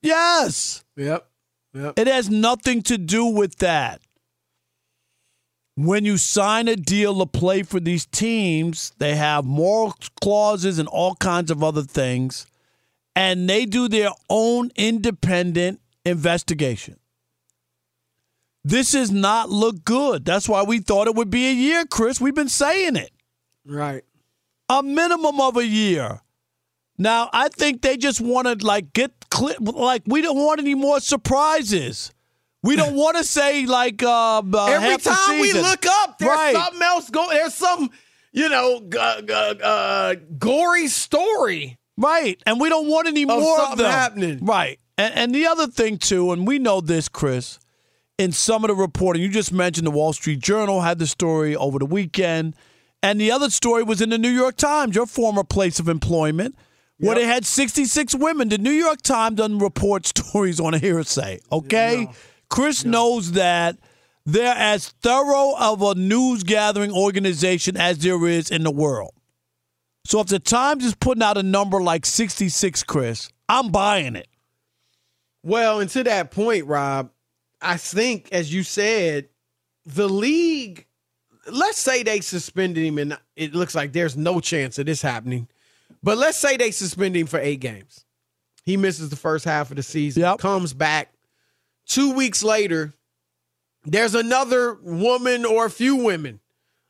Yes. 0.01 0.83
Yep. 0.95 1.27
Yep. 1.73 1.99
It 1.99 2.07
has 2.07 2.29
nothing 2.29 2.81
to 2.83 2.97
do 2.97 3.25
with 3.25 3.57
that. 3.57 4.01
When 5.75 6.05
you 6.05 6.17
sign 6.17 6.67
a 6.67 6.75
deal 6.75 7.17
to 7.19 7.25
play 7.25 7.63
for 7.63 7.79
these 7.79 8.05
teams, 8.05 8.93
they 8.99 9.15
have 9.15 9.43
moral 9.43 9.95
clauses 10.21 10.77
and 10.77 10.87
all 10.87 11.15
kinds 11.15 11.49
of 11.49 11.63
other 11.63 11.81
things, 11.81 12.45
and 13.15 13.49
they 13.49 13.65
do 13.65 13.87
their 13.87 14.11
own 14.29 14.71
independent 14.75 15.81
investigation. 16.05 16.97
This 18.63 18.91
does 18.91 19.11
not 19.11 19.49
look 19.49 19.83
good. 19.83 20.23
That's 20.25 20.47
why 20.47 20.63
we 20.63 20.79
thought 20.79 21.07
it 21.07 21.15
would 21.15 21.29
be 21.29 21.49
a 21.49 21.53
year, 21.53 21.85
Chris. 21.85 22.21
We've 22.21 22.35
been 22.35 22.49
saying 22.49 22.95
it. 22.95 23.11
Right. 23.65 24.03
A 24.69 24.81
minimum 24.81 25.41
of 25.41 25.57
a 25.57 25.65
year. 25.65 26.21
Now, 26.97 27.29
I 27.33 27.49
think 27.49 27.81
they 27.81 27.97
just 27.97 28.21
want 28.21 28.47
to 28.47 28.65
like 28.65 28.93
get 28.93 29.11
clear. 29.29 29.55
Like 29.59 30.03
we 30.05 30.21
don't 30.21 30.37
want 30.37 30.59
any 30.59 30.75
more 30.75 30.99
surprises. 30.99 32.12
We 32.63 32.75
don't 32.77 32.95
want 32.95 33.17
to 33.17 33.23
say 33.23 33.65
like 33.65 34.01
uh, 34.01 34.39
uh, 34.39 34.65
Every 34.67 34.97
time 34.97 35.39
we 35.41 35.53
look 35.53 35.85
up, 35.85 36.17
there's 36.17 36.29
Right. 36.31 36.55
something 36.55 36.81
else 36.81 37.09
going. 37.09 37.29
There's 37.31 37.53
some, 37.53 37.89
you 38.31 38.49
know, 38.49 38.81
uh, 38.97 40.15
gory 40.39 40.87
story. 40.87 41.77
Right. 41.97 42.41
And 42.47 42.59
we 42.59 42.69
don't 42.69 42.87
want 42.87 43.07
any 43.07 43.23
Of 43.23 43.29
more 43.29 43.61
of 43.61 43.77
them. 43.77 43.91
happening. 43.91 44.39
Right. 44.45 44.79
And, 44.97 45.13
and 45.13 45.35
the 45.35 45.45
other 45.47 45.67
thing, 45.67 45.97
too, 45.97 46.31
and 46.31 46.47
we 46.47 46.57
know 46.59 46.79
this, 46.81 47.09
Chris, 47.09 47.59
in 48.17 48.31
some 48.31 48.63
of 48.63 48.69
the 48.69 48.75
reporting, 48.75 49.21
you 49.21 49.29
just 49.29 49.51
mentioned 49.51 49.85
the 49.85 49.91
Wall 49.91 50.13
Street 50.13 50.39
Journal 50.39 50.81
had 50.81 50.99
the 50.99 51.07
story 51.07 51.55
over 51.55 51.79
the 51.79 51.85
weekend. 51.85 52.55
And 53.01 53.19
the 53.19 53.31
other 53.31 53.49
story 53.49 53.83
was 53.83 54.01
in 54.01 54.09
the 54.09 54.17
New 54.17 54.29
York 54.29 54.55
Times, 54.55 54.95
your 54.95 55.05
former 55.05 55.43
place 55.43 55.79
of 55.79 55.89
employment, 55.89 56.55
where 56.99 57.15
they 57.15 57.25
had 57.25 57.45
66 57.45 58.15
women. 58.15 58.47
The 58.49 58.57
New 58.57 58.71
York 58.71 59.01
Times 59.01 59.35
doesn't 59.35 59.59
report 59.59 60.07
stories 60.17 60.59
on 60.61 60.73
a 60.73 60.77
hearsay, 60.77 61.41
okay? 61.51 62.07
Chris 62.53 62.85
knows 62.85 63.31
that 63.31 63.79
they're 64.27 64.53
as 64.55 64.89
thorough 65.01 65.55
of 65.57 65.81
a 65.81 65.95
news 65.95 66.43
gathering 66.43 66.91
organization 66.91 67.75
as 67.75 67.97
there 67.97 68.27
is 68.27 68.51
in 68.51 68.61
the 68.61 68.69
world. 68.69 69.11
So 70.05 70.19
if 70.19 70.27
the 70.27 70.37
Times 70.37 70.85
is 70.85 70.93
putting 70.93 71.23
out 71.23 71.35
a 71.35 71.41
number 71.41 71.81
like 71.81 72.05
66, 72.05 72.83
Chris, 72.83 73.31
I'm 73.49 73.71
buying 73.71 74.15
it. 74.15 74.27
Well, 75.41 75.79
and 75.79 75.89
to 75.89 76.03
that 76.03 76.29
point, 76.29 76.67
Rob, 76.67 77.09
I 77.59 77.77
think, 77.77 78.29
as 78.31 78.53
you 78.53 78.61
said, 78.61 79.29
the 79.87 80.07
league, 80.07 80.85
let's 81.51 81.79
say 81.79 82.03
they 82.03 82.21
suspended 82.21 82.85
him 82.85 82.99
and 82.99 83.17
it 83.35 83.55
looks 83.55 83.73
like 83.73 83.93
there's 83.93 84.15
no 84.15 84.39
chance 84.39 84.77
of 84.77 84.85
this 84.85 85.01
happening. 85.01 85.47
But 86.03 86.19
let's 86.19 86.37
say 86.37 86.57
they 86.57 86.69
suspend 86.69 87.17
him 87.17 87.25
for 87.25 87.39
eight 87.39 87.61
games. 87.61 88.05
He 88.63 88.77
misses 88.77 89.09
the 89.09 89.15
first 89.15 89.43
half 89.43 89.71
of 89.71 89.77
the 89.77 89.83
season, 89.83 90.21
yep. 90.21 90.37
comes 90.37 90.75
back. 90.75 91.13
Two 91.87 92.13
weeks 92.13 92.43
later, 92.43 92.93
there's 93.83 94.15
another 94.15 94.75
woman 94.81 95.45
or 95.45 95.65
a 95.65 95.69
few 95.69 95.97
women 95.97 96.39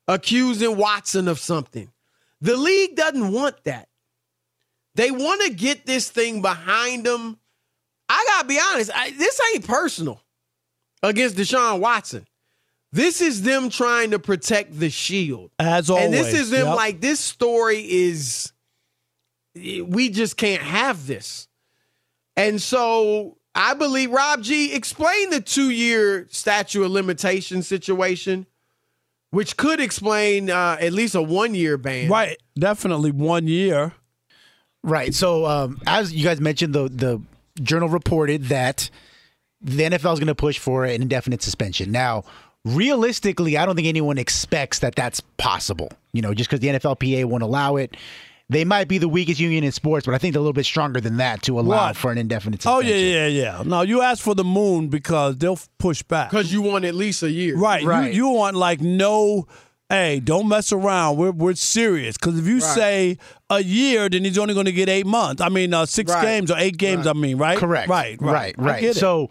accusing 0.07 0.77
Watson 0.77 1.27
of 1.27 1.39
something. 1.39 1.89
The 2.41 2.55
league 2.57 2.95
doesn't 2.95 3.31
want 3.31 3.63
that. 3.63 3.87
They 4.95 5.09
want 5.11 5.41
to 5.43 5.53
get 5.53 5.85
this 5.85 6.09
thing 6.09 6.41
behind 6.41 7.05
them. 7.05 7.39
I 8.09 8.23
gotta 8.27 8.47
be 8.47 8.59
honest, 8.71 8.91
I, 8.93 9.11
this 9.11 9.39
ain't 9.53 9.65
personal 9.65 10.21
against 11.01 11.35
Deshaun 11.35 11.79
Watson. 11.79 12.27
This 12.91 13.21
is 13.21 13.41
them 13.41 13.69
trying 13.69 14.11
to 14.11 14.19
protect 14.19 14.79
the 14.79 14.91
shield. 14.91 15.49
As 15.57 15.89
always. 15.89 16.05
And 16.05 16.13
this 16.13 16.33
is 16.35 16.51
them 16.51 16.67
Yep. 16.67 16.75
like 16.75 17.01
this 17.01 17.19
story 17.19 17.79
is 17.79 18.51
we 19.55 20.09
just 20.09 20.37
can't 20.37 20.61
have 20.61 21.07
this. 21.07 21.47
And 22.35 22.61
so 22.61 23.37
I 23.55 23.73
believe 23.73 24.11
Rob 24.11 24.41
G 24.41 24.73
explained 24.73 25.31
the 25.31 25.41
two 25.41 25.69
year 25.69 26.27
statute 26.31 26.83
of 26.83 26.91
limitation 26.91 27.61
situation, 27.61 28.47
which 29.29 29.57
could 29.57 29.79
explain 29.79 30.49
uh, 30.49 30.77
at 30.79 30.93
least 30.93 31.15
a 31.15 31.21
one 31.21 31.53
year 31.53 31.77
ban. 31.77 32.09
Right. 32.09 32.37
Definitely 32.57 33.11
one 33.11 33.47
year. 33.47 33.93
Right. 34.83 35.13
So, 35.13 35.45
um, 35.45 35.79
as 35.87 36.13
you 36.13 36.23
guys 36.23 36.41
mentioned, 36.41 36.73
the 36.73 36.89
the 36.89 37.21
journal 37.61 37.89
reported 37.89 38.45
that 38.45 38.89
the 39.61 39.83
NFL 39.83 40.13
is 40.13 40.19
going 40.19 40.27
to 40.27 40.35
push 40.35 40.59
for 40.59 40.83
an 40.85 41.01
indefinite 41.01 41.41
suspension. 41.41 41.91
Now, 41.91 42.23
realistically, 42.65 43.57
I 43.57 43.65
don't 43.65 43.75
think 43.75 43.87
anyone 43.87 44.17
expects 44.17 44.79
that 44.79 44.95
that's 44.95 45.21
possible. 45.37 45.91
You 46.11 46.21
know, 46.21 46.33
just 46.33 46.49
because 46.49 46.59
the 46.59 46.67
NFLPA 46.67 47.25
won't 47.25 47.43
allow 47.43 47.77
it, 47.77 47.95
they 48.49 48.65
might 48.65 48.87
be 48.87 48.97
the 48.97 49.07
weakest 49.09 49.39
union 49.39 49.63
in 49.63 49.71
sports, 49.71 50.05
but 50.05 50.13
I 50.13 50.17
think 50.17 50.33
they're 50.33 50.39
a 50.39 50.43
little 50.43 50.53
bit 50.53 50.65
stronger 50.65 50.99
than 51.01 51.17
that 51.17 51.41
to 51.43 51.59
allow 51.59 51.87
What? 51.87 51.97
for 51.97 52.11
an 52.11 52.17
indefinite 52.17 52.65
Oh, 52.67 52.79
yeah, 52.81 52.95
yeah, 52.95 53.27
yeah. 53.27 53.63
No, 53.65 53.81
you 53.81 54.01
ask 54.01 54.21
for 54.21 54.35
the 54.35 54.43
moon 54.43 54.89
because 54.89 55.37
they'll 55.37 55.59
push 55.79 56.03
back. 56.03 56.29
Because 56.29 56.51
you 56.53 56.61
want 56.61 56.85
at 56.85 56.93
least 56.93 57.23
a 57.23 57.31
year. 57.31 57.57
Right. 57.57 57.83
Right. 57.83 58.13
You, 58.13 58.27
you 58.27 58.29
want 58.35 58.55
like 58.57 58.81
no, 58.81 59.47
hey, 59.89 60.19
don't 60.19 60.47
mess 60.47 60.71
around. 60.71 61.17
We're, 61.17 61.31
we're 61.31 61.55
serious. 61.55 62.17
Because 62.17 62.37
if 62.37 62.45
you 62.45 62.55
Right. 62.59 62.63
say 62.75 63.17
a 63.49 63.63
year, 63.63 64.09
then 64.09 64.23
he's 64.25 64.37
only 64.37 64.53
going 64.53 64.65
to 64.65 64.71
get 64.73 64.89
eight 64.89 65.05
months. 65.05 65.41
I 65.41 65.49
mean, 65.49 65.73
uh, 65.73 65.85
six 65.85 66.11
Right. 66.11 66.21
games 66.23 66.51
or 66.51 66.57
eight 66.57 66.77
games, 66.77 67.07
I 67.07 67.13
mean, 67.13 67.37
right? 67.37 67.57
Correct. 67.57 67.87
Right, 67.87 68.21
right. 68.21 68.55
Right. 68.57 68.83
Right. 68.83 68.95
So, 68.95 69.29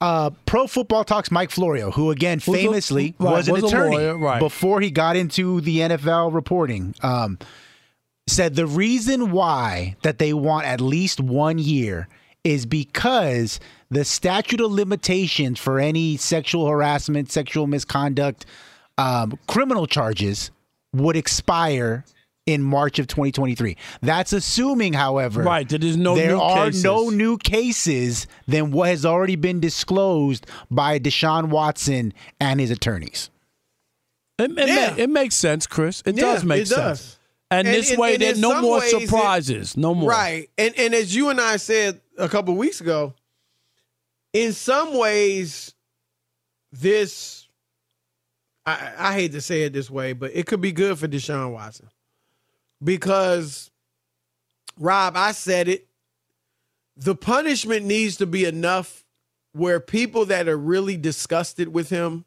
uh, 0.00 0.30
Pro 0.46 0.66
Football 0.66 1.04
Talks 1.04 1.30
Mike 1.30 1.50
Florio, 1.50 1.90
who 1.90 2.10
again 2.10 2.38
Who's 2.38 2.48
a- 2.54 2.58
famously 2.58 3.14
right, 3.18 3.30
was 3.32 3.48
an 3.48 3.54
was 3.54 3.64
attorney 3.64 3.96
lawyer, 3.96 4.18
right. 4.18 4.40
before 4.40 4.80
he 4.80 4.90
got 4.90 5.16
into 5.16 5.60
the 5.60 5.78
NFL 5.80 6.32
reporting, 6.34 6.94
um, 7.02 7.38
said 8.26 8.54
the 8.54 8.66
reason 8.66 9.30
why 9.32 9.96
that 10.02 10.18
they 10.18 10.32
want 10.32 10.66
at 10.66 10.80
least 10.80 11.20
one 11.20 11.58
year 11.58 12.08
is 12.44 12.66
because 12.66 13.60
the 13.90 14.04
statute 14.04 14.60
of 14.60 14.70
limitations 14.72 15.58
for 15.58 15.78
any 15.78 16.16
sexual 16.16 16.66
harassment, 16.68 17.30
sexual 17.30 17.66
misconduct, 17.66 18.46
um, 18.98 19.38
criminal 19.46 19.86
charges 19.86 20.50
would 20.92 21.16
expire 21.16 22.04
in 22.46 22.60
March 22.62 22.98
of 22.98 23.06
2023. 23.06 23.76
That's 24.00 24.32
assuming, 24.32 24.94
however, 24.94 25.42
Right, 25.42 25.68
that 25.68 25.80
there's 25.80 25.96
no 25.96 26.16
there 26.16 26.32
new 26.32 26.40
are 26.40 26.66
cases. 26.66 26.84
no 26.84 27.08
new 27.10 27.38
cases 27.38 28.26
than 28.48 28.72
what 28.72 28.88
has 28.88 29.06
already 29.06 29.36
been 29.36 29.60
disclosed 29.60 30.46
by 30.70 30.98
Deshaun 30.98 31.50
Watson 31.50 32.12
and 32.40 32.58
his 32.58 32.70
attorneys. 32.72 33.30
It, 34.38 34.50
it, 34.58 34.68
Yeah. 34.68 34.90
ma- 34.90 34.96
it 35.02 35.10
makes 35.10 35.36
sense, 35.36 35.66
Chris. 35.68 36.02
It 36.04 36.16
Yeah, 36.16 36.22
does 36.22 36.44
make 36.44 36.62
it 36.62 36.68
sense. 36.68 36.78
does. 37.00 37.18
And, 37.52 37.68
And- 37.68 37.76
this 37.76 37.90
and- 37.90 37.98
way, 37.98 38.16
there's 38.16 38.38
no 38.40 38.60
more 38.62 38.80
ways 38.80 38.92
it- 38.92 39.00
surprises. 39.02 39.76
no 39.76 39.94
more. 39.94 40.08
Right. 40.10 40.48
And 40.56 40.74
and 40.78 40.94
as 40.94 41.14
you 41.14 41.28
and 41.28 41.40
I 41.40 41.56
said 41.58 42.00
a 42.16 42.28
couple 42.28 42.54
weeks 42.54 42.80
ago, 42.80 43.14
in 44.32 44.52
some 44.52 44.96
ways, 44.96 45.74
this 46.72 47.46
I, 48.64 48.92
I 48.96 49.12
hate 49.14 49.32
to 49.32 49.40
say 49.40 49.62
it 49.62 49.72
this 49.72 49.90
way, 49.90 50.12
but 50.12 50.30
it 50.34 50.46
could 50.46 50.60
be 50.60 50.72
good 50.72 50.98
for 50.98 51.08
Deshaun 51.08 51.52
Watson. 51.52 51.88
Because 52.82 53.70
Rob, 54.78 55.16
I 55.16 55.32
said 55.32 55.68
it. 55.68 55.86
The 56.96 57.14
punishment 57.14 57.84
needs 57.86 58.16
to 58.16 58.26
be 58.26 58.44
enough 58.44 59.04
where 59.52 59.80
people 59.80 60.24
that 60.26 60.48
are 60.48 60.56
really 60.56 60.96
disgusted 60.96 61.68
with 61.68 61.90
him 61.90 62.24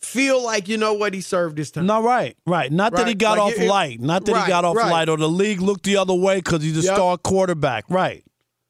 feel 0.00 0.42
like 0.42 0.68
you 0.68 0.76
know 0.78 0.94
what 0.94 1.12
he 1.14 1.20
served 1.20 1.58
his 1.58 1.70
time. 1.70 1.86
No, 1.86 2.02
right, 2.02 2.36
right. 2.46 2.70
Not 2.72 2.94
that 2.94 3.06
he 3.06 3.14
got 3.14 3.38
like 3.38 3.54
off 3.54 3.60
it- 3.60 3.68
light. 3.68 4.00
Not 4.00 4.24
that 4.26 4.32
right, 4.32 4.44
he 4.44 4.48
got 4.48 4.64
off 4.64 4.76
right. 4.76 4.90
light, 4.90 5.08
or 5.08 5.16
the 5.16 5.28
league 5.28 5.60
looked 5.60 5.84
the 5.84 5.96
other 5.96 6.14
way 6.14 6.36
because 6.38 6.62
he's 6.62 6.78
a 6.78 6.82
Yep. 6.82 6.94
star 6.94 7.18
quarterback. 7.18 7.84
Right. 7.88 8.24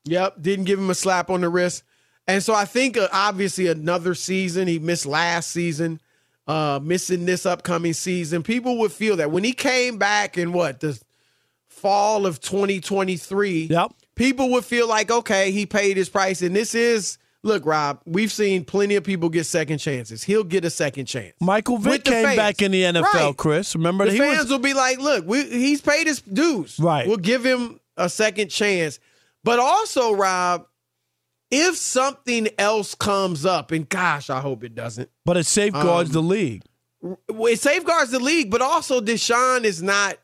Yep, 0.05 0.43
didn't 0.43 0.65
give 0.65 0.79
him 0.79 0.91
a 0.91 0.95
slap 0.95 1.31
on 1.31 1.41
the 1.43 1.49
wrist. 1.49 1.83
And 2.27 2.43
so 2.43 2.55
I 2.55 2.65
think 2.65 2.97
uh, 2.97 3.09
obviously 3.13 3.67
another 3.67 4.15
season, 4.15 4.67
he 4.69 4.79
missed 4.79 5.05
last 5.07 5.51
season, 5.51 6.01
uh, 6.49 6.81
missing 6.83 7.27
this 7.27 7.45
upcoming 7.47 7.93
season. 7.93 8.43
People 8.43 8.79
would 8.79 8.93
feel 8.93 9.17
that 9.17 9.31
when 9.31 9.45
he 9.45 9.53
came 9.53 9.99
back 9.99 10.37
in 10.39 10.53
what, 10.53 10.81
the 10.81 10.99
fall 11.69 12.27
of 12.27 12.41
2023, 12.41 13.69
Yep. 13.71 13.93
people 14.15 14.51
would 14.51 14.65
feel 14.65 14.89
like, 14.89 15.11
okay, 15.11 15.51
he 15.51 15.67
paid 15.67 15.97
his 15.97 16.09
price. 16.09 16.43
And 16.43 16.55
this 16.55 16.75
is, 16.75 17.19
look, 17.43 17.65
Rob, 17.67 18.01
we've 18.07 18.31
seen 18.33 18.65
plenty 18.65 18.95
of 18.97 19.05
people 19.05 19.29
get 19.29 19.45
second 19.45 19.79
chances. 19.79 20.23
He'll 20.25 20.45
get 20.45 20.65
a 20.65 20.71
second 20.71 21.07
chance. 21.07 21.35
Michael 21.41 21.79
Vick 21.79 22.05
came 22.05 22.25
fans. 22.25 22.37
back 22.37 22.63
in 22.63 22.73
the 22.73 22.83
NFL, 22.83 23.03
Right. 23.03 23.37
Chris. 23.37 23.75
Remember 23.75 24.05
The 24.07 24.13
he 24.13 24.19
fans 24.19 24.39
was 24.45 24.51
will 24.51 24.59
be 24.59 24.75
like, 24.75 24.99
look, 24.99 25.27
we, 25.27 25.45
he's 25.45 25.81
paid 25.81 26.07
his 26.07 26.21
dues. 26.23 26.79
Right. 26.79 27.07
We'll 27.07 27.17
give 27.17 27.45
him 27.45 27.81
a 27.97 28.09
second 28.09 28.49
chance. 28.51 28.99
But 29.45 29.59
also, 29.59 30.13
Rob, 30.13 30.67
if 31.51 31.77
something 31.77 32.49
else 32.59 32.95
comes 32.95 33.45
up, 33.47 33.73
and 33.73 33.89
gosh, 33.89 34.31
I 34.31 34.41
hope 34.41 34.63
it 34.63 34.75
doesn't, 34.75 35.11
but 35.25 35.37
it 35.37 35.47
safeguards 35.47 36.11
Um, 36.11 36.13
the 36.15 36.23
league. 36.23 36.63
it 37.29 37.59
safeguards 37.61 38.11
the 38.11 38.21
league, 38.21 38.51
but 38.51 38.61
also 38.63 39.01
Deshaun 39.01 39.65
is 39.65 39.83
not 39.83 40.17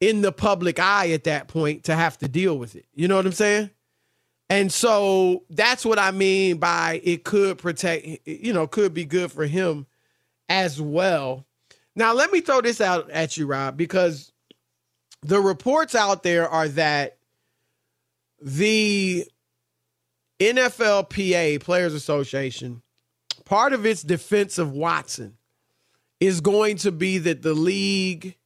in 0.00 0.20
the 0.20 0.30
public 0.30 0.78
eye 0.78 1.10
at 1.12 1.24
that 1.24 1.48
point 1.48 1.84
to 1.84 1.94
have 1.96 2.18
to 2.18 2.28
deal 2.28 2.58
with 2.58 2.76
it. 2.76 2.84
You 2.94 3.08
know 3.08 3.16
what 3.16 3.24
I'm 3.26 3.32
saying? 3.32 3.70
And 4.50 4.72
so 4.72 5.44
that's 5.50 5.84
what 5.84 5.98
I 5.98 6.10
mean 6.10 6.58
by 6.58 7.00
it 7.02 7.24
could 7.24 7.58
protect, 7.58 8.06
you 8.26 8.52
know, 8.52 8.66
could 8.66 8.92
be 8.92 9.04
good 9.04 9.32
for 9.32 9.46
him 9.46 9.86
as 10.48 10.80
well. 10.80 11.46
Now, 11.96 12.12
let 12.12 12.30
me 12.30 12.40
throw 12.40 12.60
this 12.60 12.80
out 12.80 13.10
at 13.10 13.36
you, 13.36 13.46
Rob, 13.46 13.76
because 13.76 14.32
the 15.22 15.40
reports 15.40 15.94
out 15.94 16.22
there 16.22 16.48
are 16.48 16.68
that 16.68 17.16
the 18.42 19.26
NFLPA, 20.40 21.60
Players 21.60 21.94
Association, 21.94 22.82
part 23.44 23.72
of 23.72 23.86
its 23.86 24.02
defense 24.02 24.58
of 24.58 24.72
Watson 24.72 25.36
is 26.20 26.40
going 26.40 26.76
to 26.78 26.92
be 26.92 27.18
that 27.18 27.42
the 27.42 27.54
league 27.54 28.36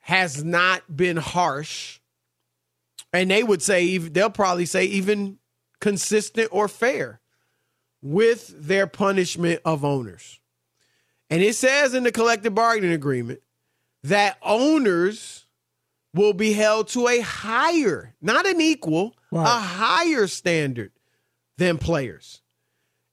has 0.00 0.44
not 0.44 0.96
been 0.96 1.16
harsh. 1.16 2.00
And 3.18 3.32
they 3.32 3.42
would 3.42 3.62
say, 3.62 3.98
they'll 3.98 4.30
probably 4.30 4.64
say, 4.64 4.84
even 4.84 5.38
consistent 5.80 6.48
or 6.52 6.68
fair 6.68 7.20
with 8.00 8.54
their 8.56 8.86
punishment 8.86 9.60
of 9.64 9.84
owners. 9.84 10.38
And 11.28 11.42
it 11.42 11.56
says 11.56 11.94
in 11.94 12.04
the 12.04 12.12
collective 12.12 12.54
bargaining 12.54 12.92
agreement 12.92 13.40
that 14.04 14.38
owners 14.40 15.46
will 16.14 16.32
be 16.32 16.52
held 16.52 16.86
to 16.88 17.08
a 17.08 17.18
higher, 17.18 18.14
not 18.22 18.46
an 18.46 18.60
equal, 18.60 19.16
right. 19.32 19.42
a 19.42 19.60
higher 19.60 20.28
standard 20.28 20.92
than 21.56 21.76
players. 21.76 22.40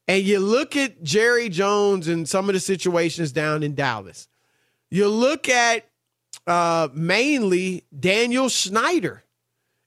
And 0.06 0.22
you 0.22 0.38
look 0.38 0.76
at 0.76 1.02
Jerry 1.02 1.48
Jones 1.48 2.06
and 2.06 2.28
some 2.28 2.48
of 2.48 2.52
the 2.54 2.60
situations 2.60 3.32
down 3.32 3.64
in 3.64 3.74
Dallas. 3.74 4.28
You 4.88 5.08
look 5.08 5.48
at 5.48 5.90
uh, 6.46 6.90
mainly 6.94 7.86
Daniel 7.98 8.48
Snyder 8.48 9.24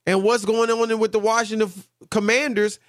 and 0.10 0.24
what's 0.24 0.44
going 0.44 0.72
on 0.72 1.00
with 1.00 1.12
the 1.12 1.20
Washington 1.20 1.72
Commanders. 2.10 2.80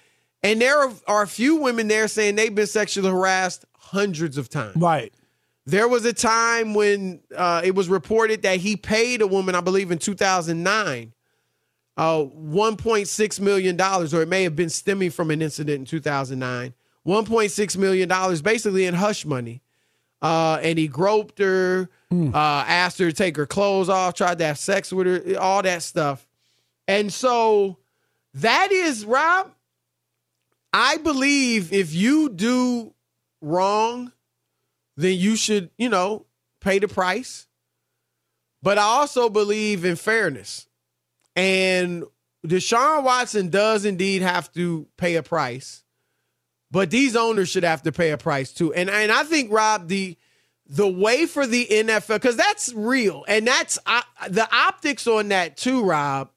And 0.41 0.59
there 0.59 0.79
are, 0.79 0.91
are 1.05 1.21
a 1.21 1.27
few 1.27 1.57
women 1.57 1.87
there 1.87 2.07
saying 2.07 2.35
they've 2.35 2.53
been 2.53 2.65
sexually 2.65 3.11
harassed 3.11 3.63
hundreds 3.77 4.39
of 4.39 4.49
times. 4.49 4.75
Right. 4.75 5.13
There 5.67 5.87
was 5.87 6.03
a 6.05 6.13
time 6.13 6.73
when 6.73 7.21
uh, 7.37 7.61
it 7.63 7.75
was 7.75 7.89
reported 7.89 8.41
that 8.41 8.57
he 8.57 8.75
paid 8.75 9.21
a 9.21 9.27
woman, 9.27 9.53
I 9.53 9.61
believe 9.61 9.91
in 9.91 9.99
2009, 9.99 11.13
uh, 11.97 12.01
$1.6 12.03 13.39
million, 13.39 13.79
or 13.79 14.21
it 14.23 14.27
may 14.27 14.41
have 14.41 14.55
been 14.55 14.69
stemming 14.69 15.11
from 15.11 15.29
an 15.29 15.43
incident 15.43 15.77
in 15.77 15.85
2009, 15.85 16.73
$1.6 17.05 17.77
million, 17.77 18.41
basically 18.41 18.85
in 18.87 18.95
hush 18.95 19.25
money. 19.25 19.61
Uh, 20.23 20.59
and 20.63 20.79
he 20.79 20.87
groped 20.87 21.37
her, 21.37 21.87
mm. 22.11 22.33
asked 22.33 22.97
her 22.97 23.11
to 23.11 23.13
take 23.15 23.37
her 23.37 23.45
clothes 23.45 23.89
off, 23.89 24.15
tried 24.15 24.39
to 24.39 24.45
have 24.45 24.57
sex 24.57 24.91
with 24.91 25.05
her, 25.05 25.39
all 25.39 25.61
that 25.61 25.83
stuff. 25.83 26.27
And 26.91 27.13
so 27.13 27.77
that 28.33 28.73
is, 28.73 29.05
Rob, 29.05 29.49
I 30.73 30.97
believe 30.97 31.71
if 31.71 31.93
you 31.93 32.27
do 32.27 32.93
wrong, 33.39 34.11
then 34.97 35.17
you 35.17 35.37
should, 35.37 35.69
you 35.77 35.87
know, 35.87 36.25
pay 36.59 36.79
the 36.79 36.89
price. 36.89 37.47
But 38.61 38.77
I 38.77 38.81
also 38.81 39.29
believe 39.29 39.85
in 39.85 39.95
fairness. 39.95 40.67
And 41.33 42.03
Deshaun 42.45 43.03
Watson 43.03 43.49
does 43.49 43.85
indeed 43.85 44.21
have 44.21 44.51
to 44.51 44.85
pay 44.97 45.15
a 45.15 45.23
price, 45.23 45.85
but 46.71 46.91
these 46.91 47.15
owners 47.15 47.47
should 47.47 47.63
have 47.63 47.83
to 47.83 47.93
pay 47.93 48.11
a 48.11 48.17
price 48.17 48.51
too. 48.51 48.73
And 48.73 48.89
and 48.89 49.13
I 49.13 49.23
think 49.23 49.49
Rob 49.49 49.87
the 49.87 50.17
the 50.65 50.89
way 50.89 51.25
for 51.25 51.47
the 51.47 51.67
NFL 51.71 52.15
because 52.15 52.35
that's 52.35 52.73
real 52.73 53.23
and 53.29 53.47
that's 53.47 53.79
uh, 53.85 54.01
the 54.27 54.53
optics 54.53 55.07
on 55.07 55.29
that 55.29 55.55
too. 55.55 55.85
Rob 55.85 56.29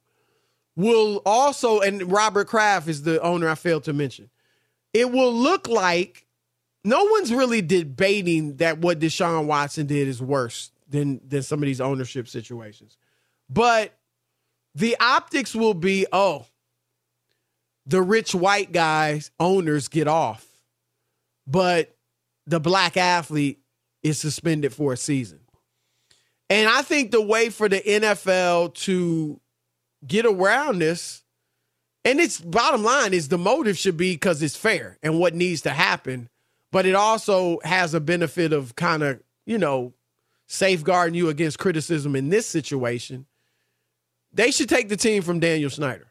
will 0.77 1.23
also 1.25 1.81
and 1.81 2.11
Robert 2.11 2.49
Kraft 2.49 2.89
is 2.89 3.03
the 3.03 3.21
owner 3.23 3.49
I 3.49 3.55
failed 3.55 3.85
to 3.85 3.93
mention. 3.93 4.31
It 4.93 5.11
will 5.11 5.33
look 5.33 5.69
like 5.69 6.27
no 6.85 7.05
one's 7.05 7.33
really 7.33 7.63
debating 7.63 8.57
that 8.57 8.79
what 8.79 8.99
Deshaun 8.99 9.47
Watson 9.47 9.87
did 9.87 10.09
is 10.09 10.21
worse 10.21 10.71
than 10.89 11.21
than 11.27 11.43
some 11.43 11.63
of 11.63 11.67
these 11.67 11.81
ownership 11.81 12.29
situations. 12.29 12.97
But 13.49 13.97
the 14.75 14.97
optics 14.99 15.55
will 15.55 15.75
be, 15.75 16.07
oh, 16.13 16.47
the 17.87 18.03
rich 18.03 18.35
white 18.35 18.73
guys 18.73 19.31
owners 19.39 19.89
get 19.89 20.09
off, 20.09 20.47
but 21.47 21.95
the 22.47 22.61
black 22.61 22.97
athlete 22.97 23.61
is 24.03 24.19
suspended 24.19 24.73
for 24.73 24.93
a 24.93 24.97
season. 24.97 25.41
And 26.51 26.69
I 26.69 26.83
think 26.83 27.11
the 27.11 27.23
way 27.23 27.49
for 27.49 27.69
the 27.69 27.81
NFL 27.81 28.75
to 28.75 29.41
get 30.07 30.27
around 30.27 30.81
this, 30.81 31.23
and 32.05 32.21
its 32.21 32.41
bottom 32.41 32.83
line 32.83 33.15
is 33.15 33.29
the 33.29 33.39
motive 33.39 33.79
should 33.79 33.97
be 33.97 34.15
because 34.15 34.43
it's 34.43 34.57
fair 34.57 34.99
and 35.03 35.19
what 35.19 35.35
needs 35.35 35.63
to 35.63 35.71
happen 35.71 36.29
but 36.75 36.87
it 36.87 36.97
also 36.97 37.61
has 37.63 37.95
a 37.95 38.01
benefit 38.01 38.53
of 38.53 38.75
kind 38.75 39.05
of, 39.05 39.23
you 39.47 39.59
know, 39.59 39.95
safeguarding 40.49 41.15
you 41.15 41.29
against 41.29 41.57
criticism 41.57 42.17
in 42.17 42.31
this 42.31 42.49
situation. 42.49 43.27
They 44.33 44.51
should 44.51 44.69
take 44.69 44.89
the 44.89 44.97
team 44.97 45.23
from 45.23 45.39
Daniel 45.39 45.71
Snyder. 45.71 46.11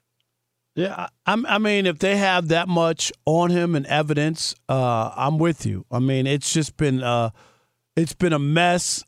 Yeah, 0.73 1.08
I, 1.25 1.43
I 1.49 1.58
mean, 1.58 1.86
if 1.86 1.99
they 1.99 2.15
have 2.15 2.47
that 2.47 2.69
much 2.69 3.12
on 3.25 3.49
him 3.49 3.75
and 3.75 3.86
evidence, 3.88 4.56
uh, 4.69 5.12
I'm 5.13 5.38
with 5.38 5.65
you. 5.65 5.86
I 5.91 5.99
mean, 5.99 6.27
it's 6.27 6.53
just 6.53 6.77
been 6.77 7.03
uh, 7.03 7.32
it's 7.97 8.13
been 8.13 8.32
a 8.32 8.39
mess, 8.39 9.03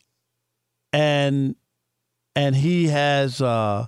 and 0.92 1.56
and 2.36 2.54
he 2.54 2.90
has 2.90 3.42
uh, 3.42 3.88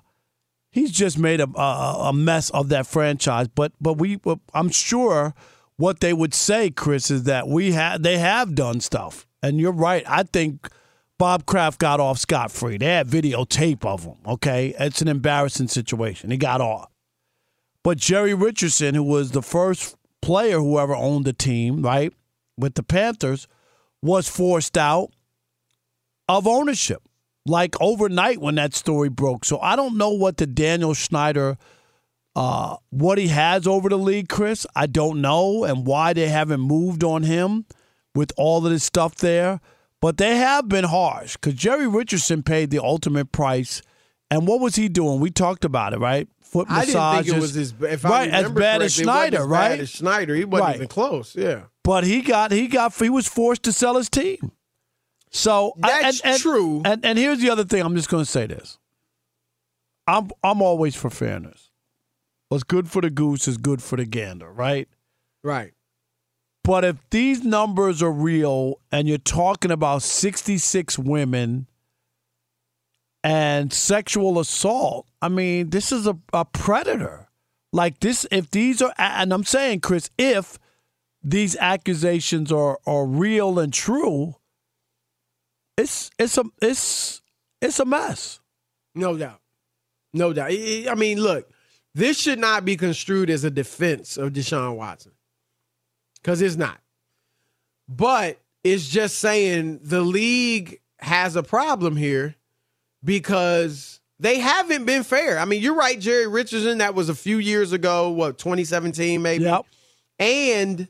he's 0.78 0.92
just 0.92 1.18
made 1.18 1.42
a, 1.42 1.50
a, 1.60 2.10
a 2.10 2.14
mess 2.14 2.50
of 2.52 2.70
that 2.70 2.86
franchise. 2.86 3.48
But 3.48 3.74
but 3.82 3.94
we, 3.94 4.20
I'm 4.54 4.70
sure 4.70 5.34
what 5.78 6.00
they 6.00 6.14
would 6.14 6.34
say, 6.34 6.70
Chris, 6.70 7.10
is 7.10 7.24
that 7.24 7.48
we 7.48 7.72
have 7.72 8.04
they 8.04 8.18
have 8.18 8.56
done 8.56 8.80
stuff, 8.80 9.26
and 9.42 9.60
you're 9.60 9.72
right. 9.72 10.04
I 10.08 10.24
think 10.24 10.70
Bob 11.18 11.46
Kraft 11.46 11.80
got 11.80 12.00
off 12.00 12.20
scot 12.20 12.52
free. 12.52 12.78
They 12.78 12.86
had 12.86 13.08
videotape 13.08 13.86
of 13.86 14.04
him. 14.04 14.18
Okay, 14.26 14.76
it's 14.80 15.02
an 15.02 15.08
embarrassing 15.08 15.68
situation. 15.68 16.32
He 16.32 16.38
got 16.38 16.62
off, 16.62 16.92
but 17.84 17.98
Jerry 17.98 18.34
Richardson, 18.34 18.96
who 18.96 19.04
was 19.04 19.32
the 19.32 19.42
first 19.42 19.96
player 20.22 20.60
who 20.60 20.80
ever 20.80 20.96
owned 20.96 21.26
the 21.26 21.34
team, 21.34 21.82
right, 21.82 22.14
with 22.58 22.76
the 22.76 22.84
Panthers, 22.84 23.48
was 24.02 24.28
forced 24.28 24.78
out 24.78 25.10
of 26.30 26.46
ownership 26.46 27.02
like 27.48 27.76
overnight 27.82 28.40
when 28.40 28.56
that 28.56 28.74
story 28.74 29.10
broke. 29.10 29.46
So 29.46 29.60
I 29.60 29.76
don't 29.76 29.98
know 29.98 30.12
what 30.12 30.38
the 30.38 30.48
Daniel 30.48 30.96
Snyder 30.96 31.58
uh, 32.38 32.78
what 32.92 33.18
he 33.18 33.30
has 33.30 33.66
over 33.66 33.90
the 33.90 33.98
league, 33.98 34.30
Chris, 34.30 34.68
I 34.76 34.86
don't 34.86 35.22
know, 35.22 35.64
and 35.64 35.88
why 35.88 36.14
they 36.14 36.28
haven't 36.28 36.60
moved 36.60 37.04
on 37.04 37.24
him 37.24 37.66
with 38.14 38.32
all 38.38 38.64
of 38.64 38.72
this 38.72 38.84
stuff 38.84 39.16
there. 39.16 39.60
But 40.02 40.18
they 40.18 40.38
have 40.38 40.70
been 40.70 40.84
harsh 40.84 41.34
because 41.34 41.56
Jerry 41.56 41.88
Richardson 41.88 42.44
paid 42.44 42.70
the 42.70 42.78
ultimate 42.78 43.32
price. 43.32 43.82
And 44.30 44.48
what 44.48 44.62
was 44.62 44.76
he 44.76 44.88
doing? 44.88 45.20
We 45.20 45.32
talked 45.32 45.66
about 45.66 45.94
it, 45.94 46.00
right? 46.00 46.28
Foot 46.44 46.70
massages. 46.70 46.96
I 46.96 47.16
didn't 47.16 47.26
think 47.26 47.38
it 47.38 47.42
was 47.42 47.58
as, 47.58 47.74
if 47.82 48.04
right, 48.04 48.30
as 48.30 48.52
bad 48.52 48.84
as 48.84 49.00
as 49.00 49.08
right? 49.48 49.80
As 49.80 49.92
Snyder, 49.92 50.36
he 50.36 50.46
wasn't 50.46 50.68
right. 50.68 50.76
even 50.76 50.88
close. 50.88 51.36
Yeah, 51.36 51.64
but 51.84 52.04
he 52.04 52.22
got 52.22 52.52
he 52.52 52.68
got 52.68 52.94
he 52.94 53.10
was 53.10 53.28
forced 53.28 53.64
to 53.64 53.74
sell 53.74 53.96
his 53.96 54.10
team. 54.10 54.52
So 55.32 55.74
that's 55.78 56.22
and, 56.22 56.34
and, 56.34 56.42
true. 56.42 56.82
And, 56.86 57.06
and 57.06 57.18
here's 57.18 57.40
the 57.40 57.50
other 57.50 57.64
thing. 57.66 57.82
I'm 57.82 57.96
just 57.96 58.10
going 58.10 58.24
to 58.24 58.30
say 58.30 58.48
this. 58.48 58.78
I'm 60.08 60.32
I'm 60.44 60.62
always 60.62 60.96
for 60.96 61.10
fairness. 61.10 61.70
What's 62.50 62.64
good 62.64 62.90
for 62.90 63.02
the 63.02 63.10
goose 63.10 63.48
is 63.48 63.58
good 63.58 63.84
for 63.84 63.98
the 63.98 64.06
gander, 64.06 64.52
right? 64.52 64.88
Right. 65.44 65.74
But 66.64 66.84
if 66.84 66.98
these 67.10 67.44
numbers 67.44 68.02
are 68.02 68.12
real 68.12 68.80
and 68.92 69.08
you're 69.08 69.18
talking 69.18 69.72
about 69.72 70.02
66 70.02 71.00
women 71.00 71.68
and 73.24 73.72
sexual 73.72 74.40
assault, 74.40 75.08
I 75.22 75.30
mean, 75.30 75.70
this 75.70 75.92
is 75.92 76.08
a, 76.08 76.18
a 76.34 76.46
predator. 76.46 77.28
Like 77.74 78.00
this, 78.00 78.26
if 78.32 78.52
these 78.52 78.82
are, 78.82 78.94
and 78.98 79.34
I'm 79.34 79.44
saying, 79.44 79.82
Chris, 79.82 80.10
if 80.18 80.58
these 81.24 81.56
accusations 81.58 82.52
are, 82.52 82.80
are 82.86 83.06
real 83.06 83.60
and 83.60 83.74
true, 83.74 84.36
it's 85.78 86.12
it's 86.18 86.38
a 86.38 86.44
it's 86.62 87.22
it's 87.62 87.80
a 87.80 87.86
mess. 87.86 88.40
No 88.96 89.18
doubt, 89.18 89.42
no 90.14 90.34
doubt. 90.34 90.52
I 90.52 90.96
mean, 90.96 91.22
look, 91.22 91.50
this 91.94 92.20
should 92.20 92.40
not 92.40 92.66
be 92.66 92.76
construed 92.76 93.30
as 93.30 93.44
a 93.44 93.52
defense 93.52 94.18
of 94.18 94.34
Deshaun 94.34 94.76
Watson 94.76 95.14
because 96.16 96.42
it's 96.42 96.56
not. 96.56 96.80
But 97.88 98.40
it's 98.64 98.88
just 98.88 99.20
saying 99.20 99.80
the 99.84 100.02
league 100.02 100.80
has 101.00 101.36
a 101.36 101.44
problem 101.44 101.96
here 101.96 102.36
because 103.04 104.02
they 104.20 104.40
haven't 104.40 104.86
been 104.86 105.04
fair. 105.04 105.40
I 105.40 105.46
mean, 105.46 105.62
you're 105.62 105.76
right, 105.76 106.00
Jerry 106.00 106.28
Richardson. 106.28 106.80
That 106.80 106.96
was 106.96 107.10
a 107.10 107.16
few 107.16 107.38
years 107.38 107.72
ago, 107.72 108.10
what, 108.10 108.38
2017 108.38 109.22
maybe? 109.22 109.46
Yep. 109.46 109.66
And 110.20 110.88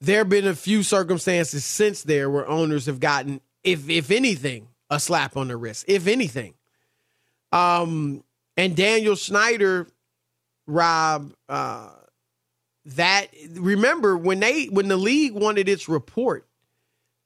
there 0.00 0.18
have 0.18 0.28
been 0.28 0.46
a 0.46 0.54
few 0.54 0.82
circumstances 0.82 1.64
since 1.64 2.02
there 2.02 2.30
where 2.30 2.48
owners 2.48 2.86
have 2.86 3.00
gotten, 3.00 3.40
if 3.66 3.90
if 3.90 4.10
anything, 4.10 4.68
a 4.88 4.98
slap 4.98 5.36
on 5.36 5.48
the 5.48 5.56
wrist, 5.56 5.84
if 5.88 6.06
anything. 6.06 6.54
Um, 7.52 8.24
and 8.56 8.74
Daniel 8.74 9.16
Snyder, 9.16 9.86
Rob, 10.66 11.32
uh, 11.48 11.90
that 12.86 13.26
remember 13.54 14.16
when 14.16 14.40
they 14.40 14.66
when 14.66 14.88
the 14.88 14.96
league 14.96 15.32
wanted 15.34 15.68
its 15.68 15.88
report, 15.88 16.46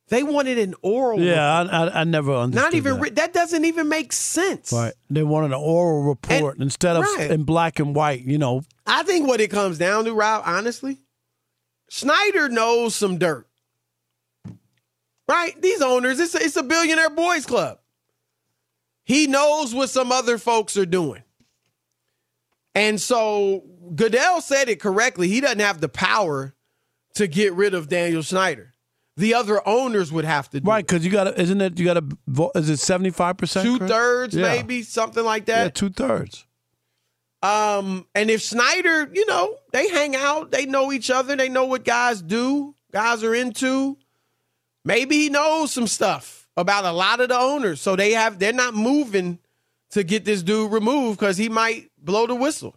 they 0.08 0.22
wanted 0.22 0.58
an 0.58 0.74
oral. 0.82 1.20
Yeah, 1.20 1.62
report. 1.62 1.74
I, 1.74 1.98
I, 1.98 2.00
I 2.00 2.04
never 2.04 2.32
understood. 2.34 2.64
not 2.64 2.74
even 2.74 2.94
that. 2.94 3.02
that. 3.02 3.14
that 3.16 3.32
doesn't 3.32 3.64
even 3.64 3.88
make 3.88 4.12
sense. 4.12 4.72
Right. 4.72 4.94
They 5.10 5.22
wanted 5.22 5.48
an 5.52 5.60
oral 5.60 6.02
report 6.02 6.54
And- 6.56 6.62
instead 6.64 6.96
of 6.96 7.04
right. 7.04 7.30
in 7.30 7.44
black 7.44 7.78
and 7.78 7.94
white. 7.94 8.22
You 8.24 8.38
know, 8.38 8.62
I 8.86 9.02
think 9.02 9.28
what 9.28 9.40
it 9.40 9.48
comes 9.48 9.78
down 9.78 10.06
to, 10.06 10.14
Rob, 10.14 10.42
honestly, 10.46 10.98
Snyder 11.90 12.48
knows 12.48 12.94
some 12.94 13.18
dirt. 13.18 13.46
Right? 15.30 15.62
These 15.62 15.80
owners, 15.80 16.18
it's 16.18 16.34
a, 16.34 16.42
it's 16.42 16.56
a 16.56 16.62
billionaire 16.64 17.08
boys 17.08 17.46
club. 17.46 17.78
He 19.04 19.28
knows 19.28 19.72
what 19.72 19.88
some 19.88 20.10
other 20.10 20.38
folks 20.38 20.76
are 20.76 20.84
doing. 20.84 21.22
And 22.74 23.00
so 23.00 23.62
Goodell 23.94 24.40
said 24.40 24.68
it 24.68 24.80
correctly. 24.80 25.28
He 25.28 25.40
doesn't 25.40 25.60
have 25.60 25.80
the 25.80 25.88
power 25.88 26.52
to 27.14 27.28
get 27.28 27.52
rid 27.52 27.74
of 27.74 27.88
Daniel 27.88 28.24
Snyder. 28.24 28.74
The 29.16 29.34
other 29.34 29.66
owners 29.68 30.10
would 30.10 30.24
have 30.24 30.50
to 30.50 30.60
do 30.60 30.68
right? 30.68 30.84
Because 30.84 31.04
you 31.04 31.12
got 31.12 31.24
to, 31.24 31.40
isn't 31.40 31.60
it? 31.60 31.78
You 31.78 31.84
got 31.84 31.94
to 31.94 32.16
vote. 32.26 32.52
Is 32.56 32.68
it 32.68 32.78
seventy 32.78 33.10
five 33.10 33.36
percent? 33.36 33.66
two 33.66 33.86
thirds, 33.86 34.34
maybe, 34.34 34.82
something 34.82 35.24
like 35.24 35.46
that. 35.46 35.62
Yeah, 35.62 35.68
two 35.70 35.90
thirds. 35.90 36.44
Um, 37.42 38.06
and 38.14 38.30
if 38.30 38.42
Snyder, 38.42 39.08
you 39.12 39.26
know, 39.26 39.56
they 39.72 39.88
hang 39.90 40.16
out, 40.16 40.50
they 40.50 40.66
know 40.66 40.90
each 40.90 41.10
other, 41.10 41.36
they 41.36 41.48
know 41.48 41.66
what 41.66 41.84
guys 41.84 42.20
do, 42.20 42.74
guys 42.92 43.22
are 43.22 43.34
into. 43.34 43.96
Maybe 44.84 45.16
he 45.16 45.28
knows 45.28 45.72
some 45.72 45.86
stuff 45.86 46.48
about 46.56 46.84
a 46.84 46.92
lot 46.92 47.20
of 47.20 47.28
the 47.28 47.38
owners, 47.38 47.80
so 47.80 47.96
they 47.96 48.12
have 48.12 48.38
they're 48.38 48.52
not 48.52 48.74
moving 48.74 49.38
to 49.90 50.02
get 50.02 50.24
this 50.24 50.42
dude 50.42 50.72
removed 50.72 51.18
because 51.18 51.36
he 51.36 51.48
might 51.48 51.90
blow 51.98 52.26
the 52.26 52.34
whistle. 52.34 52.76